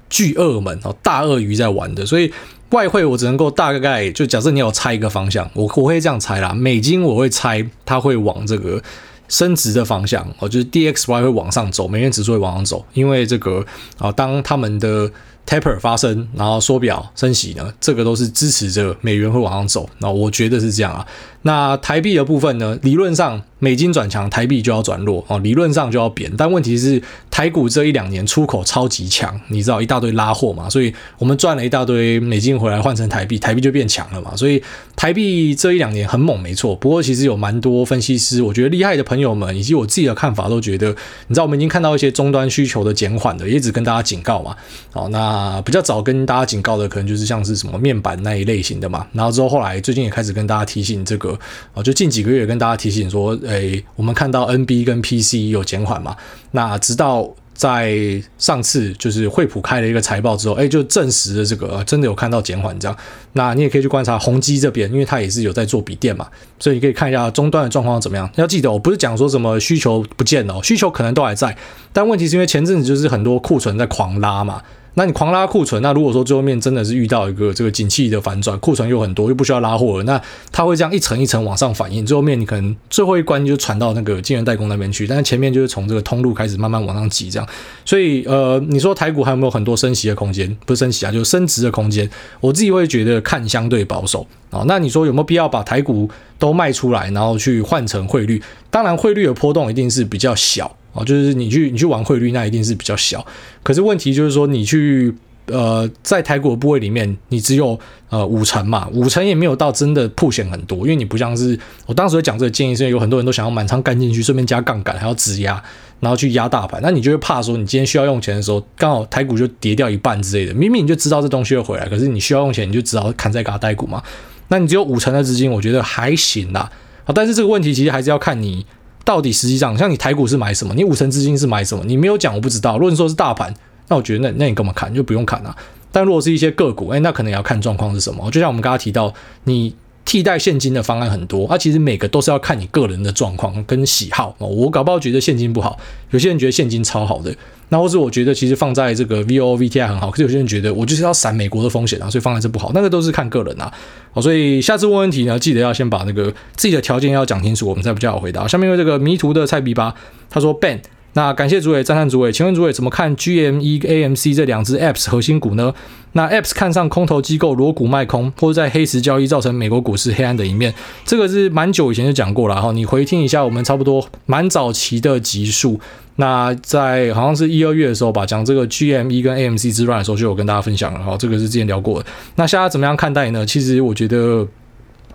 [0.10, 2.06] 巨鳄们哦，大鳄鱼在玩的。
[2.06, 2.32] 所以
[2.72, 6.54] 外汇我只能够大概就假设你要猜一个方向，我我会这样猜啦。
[6.54, 8.82] 美金我会猜它会往这个。
[9.28, 13.66] 升值的方向哦，就是 DXY 会往上走，美元指数会往上走，因为这个
[13.98, 15.10] 啊，当他们的
[15.46, 19.90] taper 发生，然后缩表升息呢，这个都是支持着美元会往上走。
[20.00, 21.06] 那我觉得是这样啊。
[21.44, 23.44] 那台币的部分呢，理论上。
[23.60, 26.30] 美金转强，台币就要转弱哦，理论上就要贬。
[26.36, 27.02] 但问题是，
[27.32, 34.36] 台股这一两年出口超级强，你知道一大堆拉货嘛，所以我们赚了一大堆美金回来换成台币，台币就变强了嘛。
[34.36, 34.62] 所以
[34.98, 36.76] 台币这一两年很猛，没错。
[36.76, 40.90] 不过其实有蛮多分析师，我觉得厉害的朋友们以及我自己的看法都觉得，
[41.28, 44.54] 你知道我们已经看到一些终端需求的减缓的，也只跟大家警告嘛。
[44.92, 49.08] 哦，那比较早跟大家警告的，可能就是像是什么面板那一类型的嘛。
[49.14, 51.33] 然后之后后来最近也开始跟大家提醒这个，
[51.74, 53.38] 啊，就近几个月跟大家提醒说。
[53.46, 56.16] 诶，我们看到 NB 跟 PC 有减缓嘛？
[56.52, 62.98] 那直到在上次就是惠普开了一个财报之后，诶，就证实了这个真的有看到减缓这样。
[63.34, 66.28] 那你也可以去观察宏碁这边，因为它也是有在做笔电嘛，
[66.60, 68.30] 所以你可以看一下终端的状况怎么样。
[68.36, 71.56] 要记得，我不是讲说什么需求不见了，需求可能都还在，
[71.92, 74.62] 但问题是因为前阵子就是很多库存在狂拉嘛。
[74.96, 87.48] 那你狂拉库存，那如果说最后面真的是遇到一个这个景气的反转，库存又很多，又不需要拉货了，那它会这样一层一层往上反应，最后面你可能最后一关就传到那个晶圆代工那边去，但是前面就是从这个通路开始慢慢往上挤，这样。
[87.84, 90.56] 所以呃，你说台股还有没有很多升息的空间？
[90.66, 92.08] 不是升息啊，就是升值的空间。
[92.40, 94.64] 我自己会觉得看相对保守啊。
[94.68, 98.42] 那你说有没有必要把台股都卖出来，然后去换成汇率？
[98.70, 100.76] 当然，汇率的波动一定是比较小。
[100.94, 103.26] 哦，就是你去你去玩汇率，那一定是比较小。
[103.62, 105.14] 可是问题就是说，你去
[105.48, 107.78] 呃，在台股的部位里面，你只有
[108.10, 115.62] 呃五成嘛，五成也没有到真的破险很多，因为你不像是我当时讲这个建议，是因为有很多人都想要满仓干进去，顺便加杠杆，还要质押，
[116.00, 124.02] 然后去压大盘，那你就会怕说，你今天需要用钱的时候，刚好台股就跌掉一半之类的，明明你就知道这东西会回来，可是你需要用钱，你就只好砍在嘎呆股嘛。
[124.48, 126.72] 那你只有五成的资金，我觉得还行啦。
[127.04, 128.66] 好，但是这个问题其实还是要看你
[129.04, 132.78] 到底实际上，像你台股是买什么，你五成资金是买什么，你没有讲，我不知道。
[132.78, 133.54] 如果你说是大盘。
[133.90, 134.92] 那我觉得那，那你干嘛砍？
[134.94, 135.54] 就不用砍啊。
[135.92, 138.32] 但如果是一些个股，哎，那可能也要看状况是什么。
[138.32, 139.14] 就像我们刚刚提到，
[139.44, 144.36] 你替代现金的方案很多，啊，其实每个都是要看你个人的状况跟喜好。
[144.38, 145.78] 我搞不好觉得现金不好，
[146.12, 147.34] 有些人觉得现金超好的。
[147.70, 152.72] 那或是我觉得其实放在这个 V O V T I 很好，可是有些人觉得我就是要闪美国的风险啊，所以放在这不好。
[152.74, 153.74] 那个都是看个人啊。
[154.12, 158.48] 好，所以下次问问题呢，记得要先把那个自己的条件要讲清楚，我们才比较好回答。
[158.48, 159.96] 下面有这个迷途的菜比吧，
[160.30, 160.80] 他说 Ben。
[161.16, 165.74] 那感谢主委，赞叹主委，请问主委怎么看 GME、AMC 这两只 APPS 核心股呢？
[166.14, 170.74] 那 APPS 看上空头机构裸股卖空，或者在黑石交易造成美国股市黑暗的一面，
[171.06, 172.72] 这个是蛮久以前就讲过了哈。
[172.72, 175.80] 你回听一下我们差不多蛮早期的集数，
[176.16, 181.16] 那在好像是一二月的时候吧，讲这个 GME 跟 AMC 之乱的时候就有跟大家分享了哈。
[181.18, 182.06] 这个是之前聊过的。
[182.36, 183.46] 那现在怎么样看待呢？
[183.46, 184.48] 其实我觉得。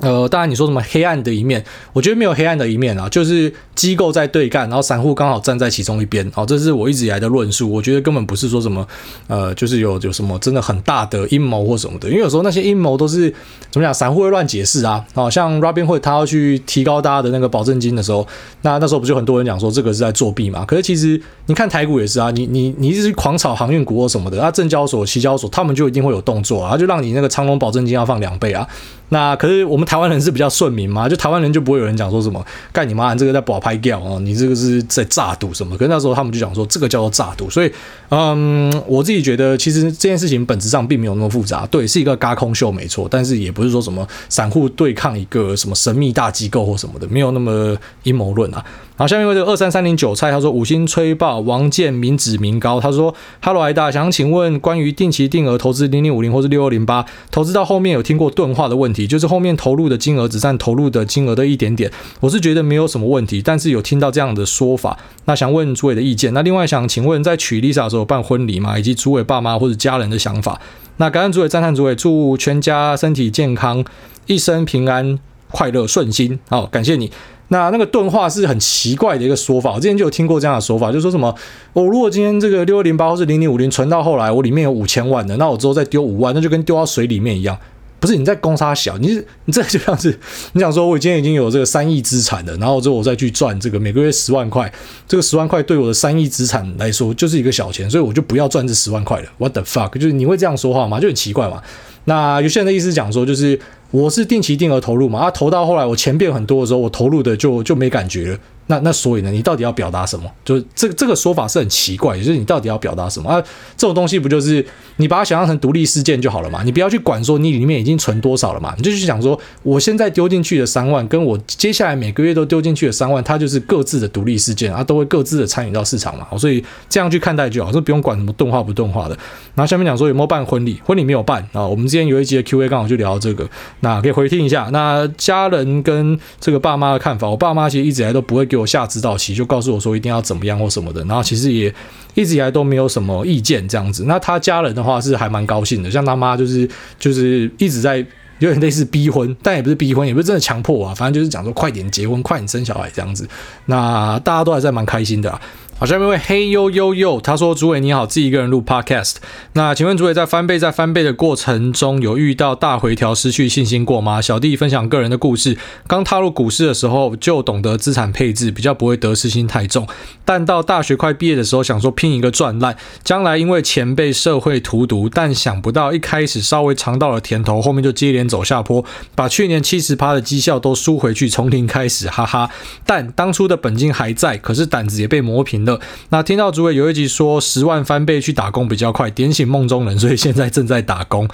[0.00, 7.70] 呃，当然你说什么黑暗的一面，我觉得没有黑暗的一面啊，就是机构在对干，然后散户刚好站在其中一边，好，这是我一直以来的论述。
[7.70, 8.86] 我觉得根本不是说什么，
[9.26, 13.28] 呃，就是有有什么真的很大的阴谋或什么的，因为有时候那些阴谋都是
[13.70, 15.04] 怎么讲，散户会乱解释啊。
[15.14, 18.26] 好像 Robinhood 他要去提高大家的那个保证金的时候，
[18.62, 20.64] 那那时候不就很多人讲说这个是在作弊嘛？
[20.64, 28.66] 可是其实你看台股也是啊，你你你一直狂炒航运股或什么的，那证交所、期交所他们就一定会有动作啊，就让你那个长荣保证金要放两倍啊。
[29.10, 35.76] 那可是我们台湾人是比较顺民嘛，就台湾人就不会有人讲说什么干你妈，这个在保拍掉哦，你这个是在诈赌什么？
[35.76, 37.72] 可是那时候他们就讲说这个叫做诈赌，所以
[38.10, 48.64] 嗯，我自己觉得其实这件事情本质上并没有那么复杂，对，是一个嘎空秀没错，但是也不是说什么散户对抗一个什么神秘大机构或什么的，没有那么阴谋论啊。
[48.98, 66.34] 好，下面一位这个二三三零韭菜，他说五星吹爆王建民脂民膏，他说哈喽，艾大，想请问关于定期定额投资零零五零或是六二零八，投资到后面有听过钝化的问题，就是后面投入的金额只占投入的金额的一点点，我是觉得没有什么问题，但是有听到这样的说法，那想问诸位的意见。
[66.34, 68.76] 那另外想请问，在娶 Lisa 的时候办婚礼吗？
[68.76, 70.60] 以及诸位爸妈或者家人的想法？
[70.96, 73.84] 那感恩诸位，赞叹诸位，祝全家身体健康，
[74.26, 75.20] 一生平安
[75.52, 76.40] 快乐顺心。
[76.48, 77.12] 好，感谢你。
[77.48, 81.34] 那那个钝化是很奇怪的一个说法，我之前就有听过这样的说法，就是说什么，
[81.72, 87.58] 我如果今天这个六二零八或是零零五零存到后来，我里面有五千万的，那我之后再丢五万，那就跟丢到水里面一样。
[88.00, 90.16] 不是你在攻杀小，你是你这就像是
[90.52, 94.72] 你想说，我今天已经有这个三亿资产了，然后之后我再去赚这个每个月十万块，
[95.08, 99.28] 这个十万块对我的三亿资产来说就是一个小钱，所以我就不要赚这十万块了。
[99.38, 99.98] What the fuck？
[99.98, 101.00] 就是你会这样说话吗？
[101.00, 101.60] 就很奇怪嘛。
[102.04, 103.58] 那有些人的意思讲说，就是
[103.90, 108.38] 我是定期定额投入嘛，啊，投到后来我钱变很多的时候，我投入的就就没感觉了。
[108.68, 110.30] 那那所以呢，你到底要表达什么？
[110.44, 113.42] 就是这个这个说法是很奇怪，就是你到底要表达什么啊？
[113.76, 114.64] 这种东西不就是
[114.96, 116.62] 你把它想象成独立事件就好了嘛？
[116.62, 118.74] 你不要去管说你里面已经存多少了嘛？
[118.76, 126.26] 你就去想说，我现在丢进去的三万，跟我接下来每个月都丢进去的三万，它就是各自的独立事件啊，都会各自的参与到市场嘛。
[126.36, 129.16] 所以这样去看待就好，就不用管什么钝化不钝化的。
[129.54, 130.78] 然后下面讲说有没有办婚礼？
[130.84, 131.66] 婚礼没有办啊。
[131.66, 133.48] 我们之前有一集的 Q&A 刚好就聊到这个，
[133.80, 134.68] 那可以回听一下。
[134.72, 139.34] 那家人跟这个爸妈的看法，我爸妈其实一直以来都不会给我下指导棋。
[139.34, 141.72] 就告诉我说一定要怎么样或什么的，然后其实也
[142.14, 144.04] 一直以来都没有什么意见这样子。
[144.06, 146.68] 那他家人的话是还蛮高兴的，像他妈就是
[146.98, 148.04] 就是一直在
[148.40, 153.28] 有点类似逼婚，但也不是逼婚，也不是真的强迫啊，反正就是讲说快点结婚，快点生小孩这样子。
[153.66, 155.40] 那大家都还在蛮开心的。
[155.80, 159.18] 好，下面一位嘿呦呦呦，他说：“主委你好，自己一个人录 podcast。
[159.52, 164.20] 那请问主委在翻倍在翻倍的过程中，有遇到大回调失去信心过吗？
[164.20, 169.86] 小弟分享个人的故事，刚踏入股市的时候就懂得资产配置，比较不会得失心太重。
[170.24, 182.50] 但到大学快毕业的时候，想说拼一个赚烂，将来因为钱被社会荼毒，但想不到一开始稍微尝到了甜头，后面就接连走下坡，把去年七十趴的绩效都输回去，从零开始，哈哈。
[182.84, 185.64] 但当初的本金还在，可是胆子也被磨平”
[186.10, 191.28] 那听到主委有一集说十万翻倍去打工比较快，点醒梦中人，所以现在正在打工。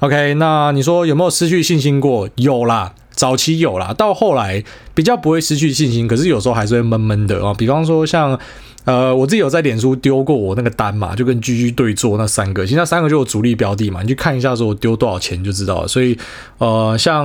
[0.00, 2.28] OK，那你说有没有失去信心过？
[2.34, 4.62] 有啦，早期有啦，到后来
[4.94, 7.54] 比较不会失去信心，可是有时候还是会闷闷的啊。
[7.56, 8.38] 比方说像
[8.84, 15.88] 呃，我自己有在脸书丢过我那个单嘛，就跟 GG 对做那三个，其实那三个就有主力标的嘛，你去看一下说我丢多少钱就知道了。
[15.88, 16.18] 所以，
[16.58, 17.24] 呃，像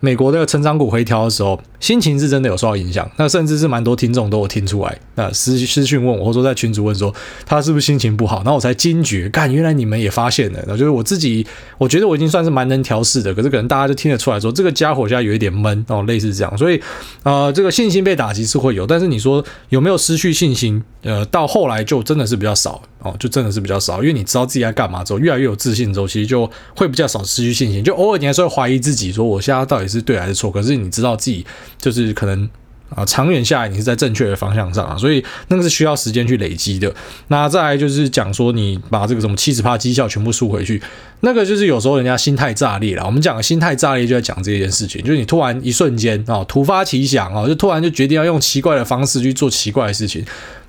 [0.00, 3.10] 美国那个成长股回调的时候，心情是真的有受到影响。
[3.16, 7.12] 那甚至是蛮多听众都有听出来，那私私讯问我，或者说在群组问说
[7.44, 10.62] 他是不是心情不好，然后我才惊觉，干，原来你们也发现了。
[10.68, 11.44] 那就是我自己，
[11.78, 16.56] 我觉得我已经算是蛮能调试的，可是可能大家就听得出来说这个家伙现在有一点闷哦，类似这样。
[16.56, 16.80] 所以，
[17.24, 20.80] 呃，这个信心被打击是会有，但是你说有没有失去信心？
[21.02, 27.82] 呃，到后来就真的是比较少哦，就真的是比较少，因为你知道自己在干嘛之后，越来越有自信之后，其实就会比较少失去信心。
[27.82, 30.50] 就偶尔你还是会怀疑自己，说我现在到底是对还是错？
[30.50, 31.44] 可是你知道自己
[31.78, 32.48] 就是可能
[32.94, 36.94] 啊，长远下来你是在正确的方向上啊，所以那个是需要时间去累积的。
[37.26, 40.80] 那再来就是讲说，你把这个什么七十趴绩效全部输回去，
[41.20, 43.04] 那个就是有时候人家心态炸裂了。
[43.04, 50.24] 我们讲的心态炸裂就在讲这件事情，就是你突然一瞬间啊，突发奇想啊，就突然就决定要用奇怪的方式去做奇怪的事情。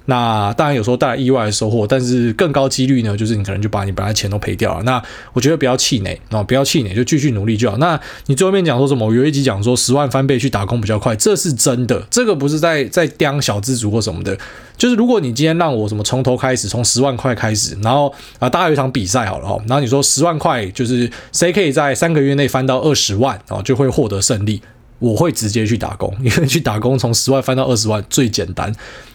[0.05, 4.83] 那当然有时候带来意外的收获，但是更高几率呢，就是你可能就把你本来钱都赔掉了。
[4.83, 5.01] 那
[5.31, 7.77] 我觉得不要气馁啊，不要气馁，就继续努力就好。
[7.77, 9.07] 那你最后面讲说什么？
[9.07, 14.37] 我有一集讲说十万翻倍去打工比较快，这是真的，这个不是在在刁小资族或什么的。
[14.75, 24.61] 就是如果你今天让我什么从头开始，从十万块开始，然后啊，大家有一场比赛好了哈，然后你说十万块就是谁可以在三个月内翻到二十万啊，就会获得胜利。
[24.99, 28.73] 我会直接去打工，因为去打工从十万翻到二十万最简单。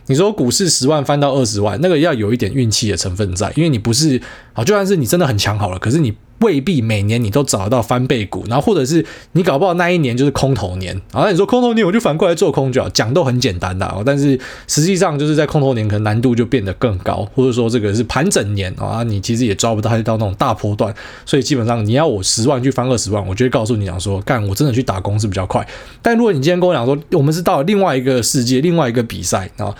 [0.08, 4.20] 你说股市十万翻到二十万，那个要有一点运气的成分在，因为你不是
[4.52, 6.12] 啊，就算是你真的很强好了，可是你。
[6.40, 14.38] 未必每年你都找得到翻倍股，然后或者是你搞不好那一年就是空头年，然后你说空头年我就反过来做空就好，讲都很简单的，但是
[14.68, 20.94] 实际上就是在空头年可能难度就变得更高，或者说这个是盘整年啊，你其实也抓不到，到那种大波段，
[21.26, 25.66] 所以基本上你要我十万去翻二十万，我就会告诉你讲说，干我真的去打工是比较快，
[26.00, 29.74] 但如果你今天跟我讲说，我们是到了另外一个世界，另外一个比赛啊。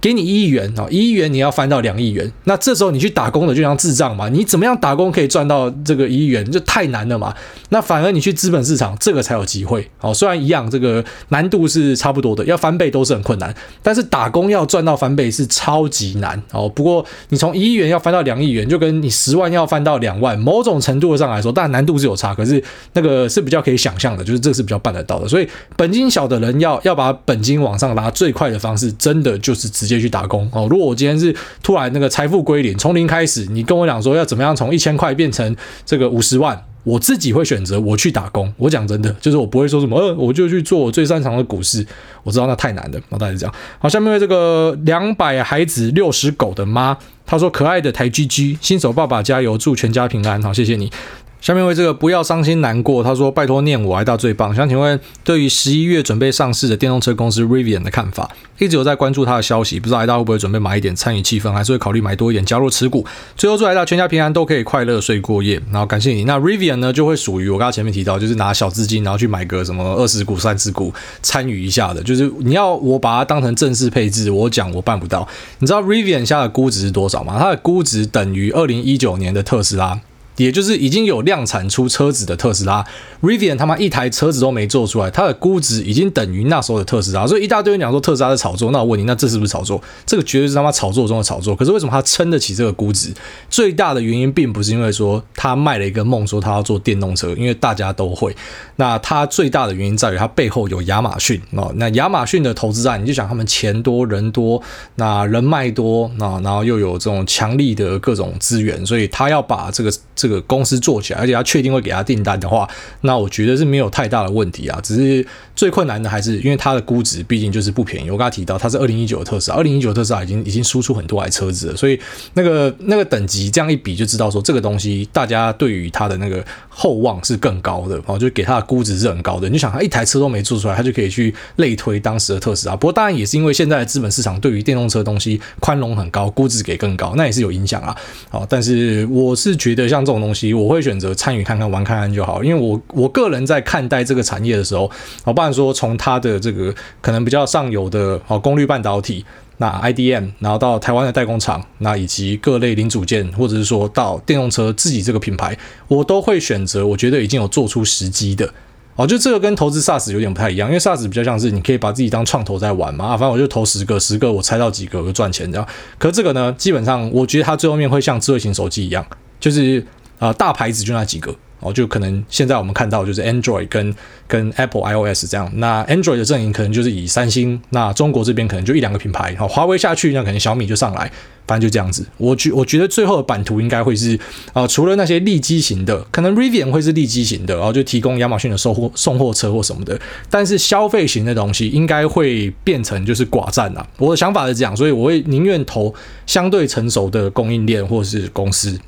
[0.00, 4.28] 给你一亿元啊，一亿元你要翻到两亿元，那这时候你去打工的就像智障嘛？
[4.28, 6.48] 你怎么样打工可以赚到这个一亿元？
[6.48, 7.34] 就太难了嘛。
[7.70, 9.90] 那反而你去资本市场，这个才有机会。
[10.00, 16.40] 哦，虽然一样，这个难度是差不多的，要翻倍都是很困难，但是打工要赚到翻倍是超级难。
[16.52, 25.26] 哦，不过你从一亿元要翻到两亿元，就跟你十万要翻到两万，某种程度上来说，当然难度是有差，可是那个是比较可以想象的，就是这是比较办得到的。
[25.26, 29.87] 所以本金小的人要要把本金往上拉，最快的方式真的就是资。
[29.88, 30.68] 直接去打工哦！
[30.70, 38.52] 如果我今天是突然那个财富归零，从零开始，你跟我讲说要怎么样从一千块变成这个五十万，我自己会选择我去打工。
[38.58, 41.84] 我讲真的，就是我不会说什么，呃，我就去做我最擅长的股市。
[42.22, 43.54] 我知道那太难了，大概是这样。
[43.78, 50.92] 好，下面为这个两百孩子六十狗的妈，她说：“可爱的台 GG 新手爸爸加油，祝全家平安。”好，谢谢你。
[51.40, 54.54] 下面为这个不要伤心难过，他说拜托念我，爱大最棒。
[54.54, 58.28] 想请问对于十一月准备上市的电动车公司 Rivian 的看法，
[58.58, 63.06] 一直有在关注他的消息，不知道爱大会不会准备买一点参与气氛，还是会考虑买多一点加入持股。
[63.36, 65.60] 最后祝爱大全家平安，都可以快乐睡过夜。
[65.70, 66.24] 然后感谢你。
[66.24, 75.26] 那 Rivian 呢就会属于我刚刚前面提到，就是拿小资金然后去买个什么二十股、三十股参与一下的，就是你要我把它当成正式配置，我讲我办不到。
[75.60, 77.36] 你知道 Rivian 下的估值是多少吗？
[77.38, 80.00] 它的估值等于二零一九年的特斯拉。
[80.38, 82.84] 也就是已经有量产出车子的特斯拉
[83.20, 88.70] ，Rivian 他妈一台车子都没做出来，它的估值已经等于那时候的特斯拉，所以一大堆人讲说特斯拉在炒作。
[88.70, 89.82] 那我问你，那这是不是炒作？
[90.06, 91.54] 这个绝对是他妈炒作中的炒作。
[91.54, 93.12] 可是为什么它撑得起这个估值？
[93.50, 98.34] 最大的原因并不是因为说他卖了一个梦，说他要做电动车，因为大家都会。
[98.76, 101.72] 那它最大的原因在于它背后有亚马逊哦。
[101.76, 104.62] 那亚马逊的投资案，你就想他们钱多人多，
[104.94, 109.92] 那人脉多，那然后又有这种强力的各种资源，所以他要把这个。
[110.14, 112.68] 这这个公司做起来，而且他确定会给他订单的话，
[113.00, 114.78] 那我觉得是没有太大的问题啊。
[114.82, 115.26] 只是
[115.56, 118.10] 最困难的还是因为它的估值毕竟就是不便宜。
[118.10, 121.98] 我刚才提到它是二零一九的特斯拉，二零一九特斯拉已经已经输出很多台车子了，所以
[122.34, 126.44] 那个那个等级这样一比就知道说这个东西大家对于它的那个
[126.80, 129.48] 厚望是更高的哦，就给它的估值是很高的。
[129.48, 132.74] 你就想它一台车都没做出来，它就可以去类推当时的特斯拉。
[132.74, 137.94] 不过当然也是因为现在的资本市场对于电动车东西宽容很高，估值给更高，那也是有影响啊。
[138.30, 139.98] 好，但是我是觉得像。
[140.08, 144.90] 这种东西我会选择参与看看玩看看就好，因为我我个人在看待这个产业的时候，
[145.22, 149.22] 好，不然说从它的这个可能比较上游的哦功率半导体，
[149.58, 155.56] 那 IDM，然后到台湾的代工厂，那以及各类零组件，或者是说到电动车自己这个品牌，
[155.86, 158.52] 我都会选择我觉得已经有做出时机的
[158.96, 169.06] 哦，就这个跟投资 SaaS 有点不太一样，因为 SaaS 比较像是你可以把自己当创投在玩嘛，啊反正我就投十个，十个我猜到几个就赚钱这样，可这个呢，基本上我觉得它最后面会像智慧型手机一样，
[169.38, 169.84] 就是。
[170.20, 173.94] 呃，大牌子就那几个哦，就可能现在我们看到就是 Android 跟
[174.26, 181.10] 跟 Apple iOS 这样，那 Android 的阵营可能就是以三星，那中国这边可能就一两个品牌，好，华为下去，那可能小米就上来，
[181.46, 182.06] 反正就这样子。
[182.16, 184.18] 我觉我觉得最后的版图应该会是
[184.52, 189.98] 啊、除了那些利基型的，可能 Rivian 会是利基型的，然后就提供亚马逊的收货送货车或什么的，
[190.30, 193.86] 但是消费型的东西应该会变成就是寡占啊。
[193.96, 195.92] 我的想法是这样，所以我会宁愿投
[196.26, 198.78] 相对成熟的供应链或是公司。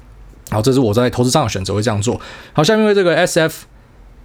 [0.50, 2.20] 好，这是我在投资上的选择，会这样做。
[2.52, 3.66] 好，下面为这个 S F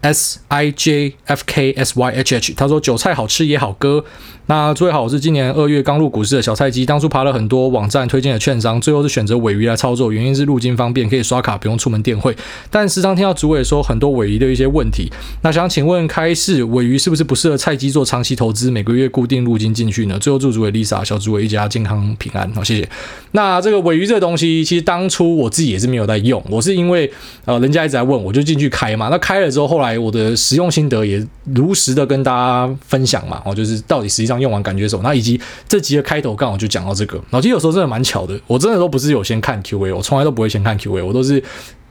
[0.05, 4.05] S I J F K S Y H H，他说韭菜好吃也好割。
[4.47, 12.37] 那最好我是今年二月刚入股市的小菜鸡，当初爬了很多网站推荐的券商，最后是选择尾鱼来操作，原因是入金方便，可以刷卡不用出门电汇。
[12.69, 20.19] 但时常听到主委说很多尾鱼的一些问题，那想请问开市尾鱼是不是不适合菜鸡做长期投资，每个月固定入金进去呢？
[20.19, 22.87] 最后祝主委 Lisa 小主委一家健康平安，好谢谢。
[23.31, 27.11] 那这个尾鱼这个东西，其实当初我自己也是没有在用，我是因为
[27.45, 29.07] 呃人家一直在问，我就进去开嘛。
[29.09, 35.03] 那开了之后，后来我的使用心得也如实的跟大家分享嘛，哦，就是到底实际上用完感觉什么。
[35.03, 41.41] 那以及这集的开头刚好就讲到这个，然后其实有时候真的蛮巧的，我真的都不是有先看 Q&A，我从来都不会先看 Q&A，我都是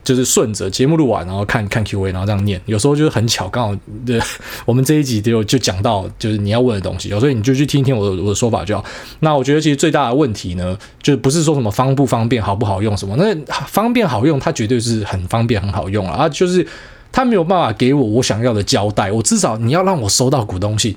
[0.03, 2.61] 就是顺着节目录完，然后看看 Q&A，然后这样念。
[2.67, 3.75] 有时候就是很巧，刚好
[4.05, 4.21] 的
[4.63, 8.85] 我们这一集就就讲到就是你要问的东西，所以你就去听听我的我的说法就好。
[9.21, 13.35] 那我觉得其实最大的问题呢，就不是说什么方不方便、好不好用什么，那
[13.67, 16.65] 方便好用，它绝对是很方便很好用啊，就是
[17.15, 20.93] 他没有办法给我我想要的交代，我至少你要让我收到股东信。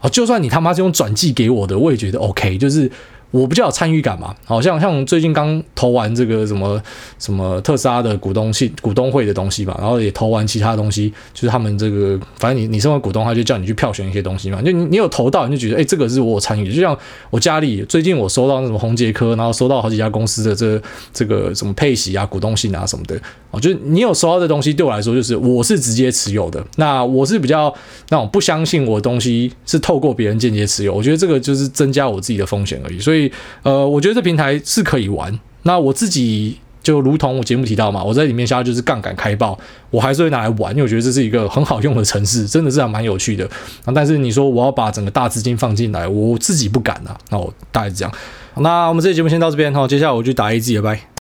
[0.00, 2.90] 哦，就算你他妈是用转寄给我的，我也觉得 OK，就是。
[3.30, 6.82] 我比较有参与感嘛，好像像最近刚投完这个什么
[7.18, 16.98] 什么特斯拉的股东信股东会的东西嘛，然后也投完其他东西，就是他们这个反正你你身为股东，他就叫你去票选一些东西嘛，就你你有投到，你就觉得哎、这个是我有参与，就像
[17.28, 20.80] 我家里最近我收到那什么宏捷科，然后收到好几家公司的这
[21.12, 23.14] 这个什么配息啊、股东信啊什么的，
[23.50, 27.70] 哦，就是你有收到的东西，对我来说就是我是直接持有的，那我是比较
[28.08, 33.17] 那种不相信我的东西是透过别人间接持有，我觉得这个就是增加我自己的风险而已，所以。
[33.18, 33.32] 所以，
[33.64, 35.36] 呃，我觉得这平台是可以玩。
[35.64, 39.58] 那我自己就如同我节目提到嘛，我在里面瞎就是杠杆开爆，
[39.90, 43.44] 我还是会拿来玩，因为我觉得这是一个很好用的城市，真的是还蛮有趣的。
[43.84, 47.18] 啊，但是你说我要把整个大资金放进来，我自己不敢啊。
[47.30, 48.14] 那我大概是这样。
[48.58, 51.17] 那我们这节目先到这边，哈，接下来我就打 A G 了，拜。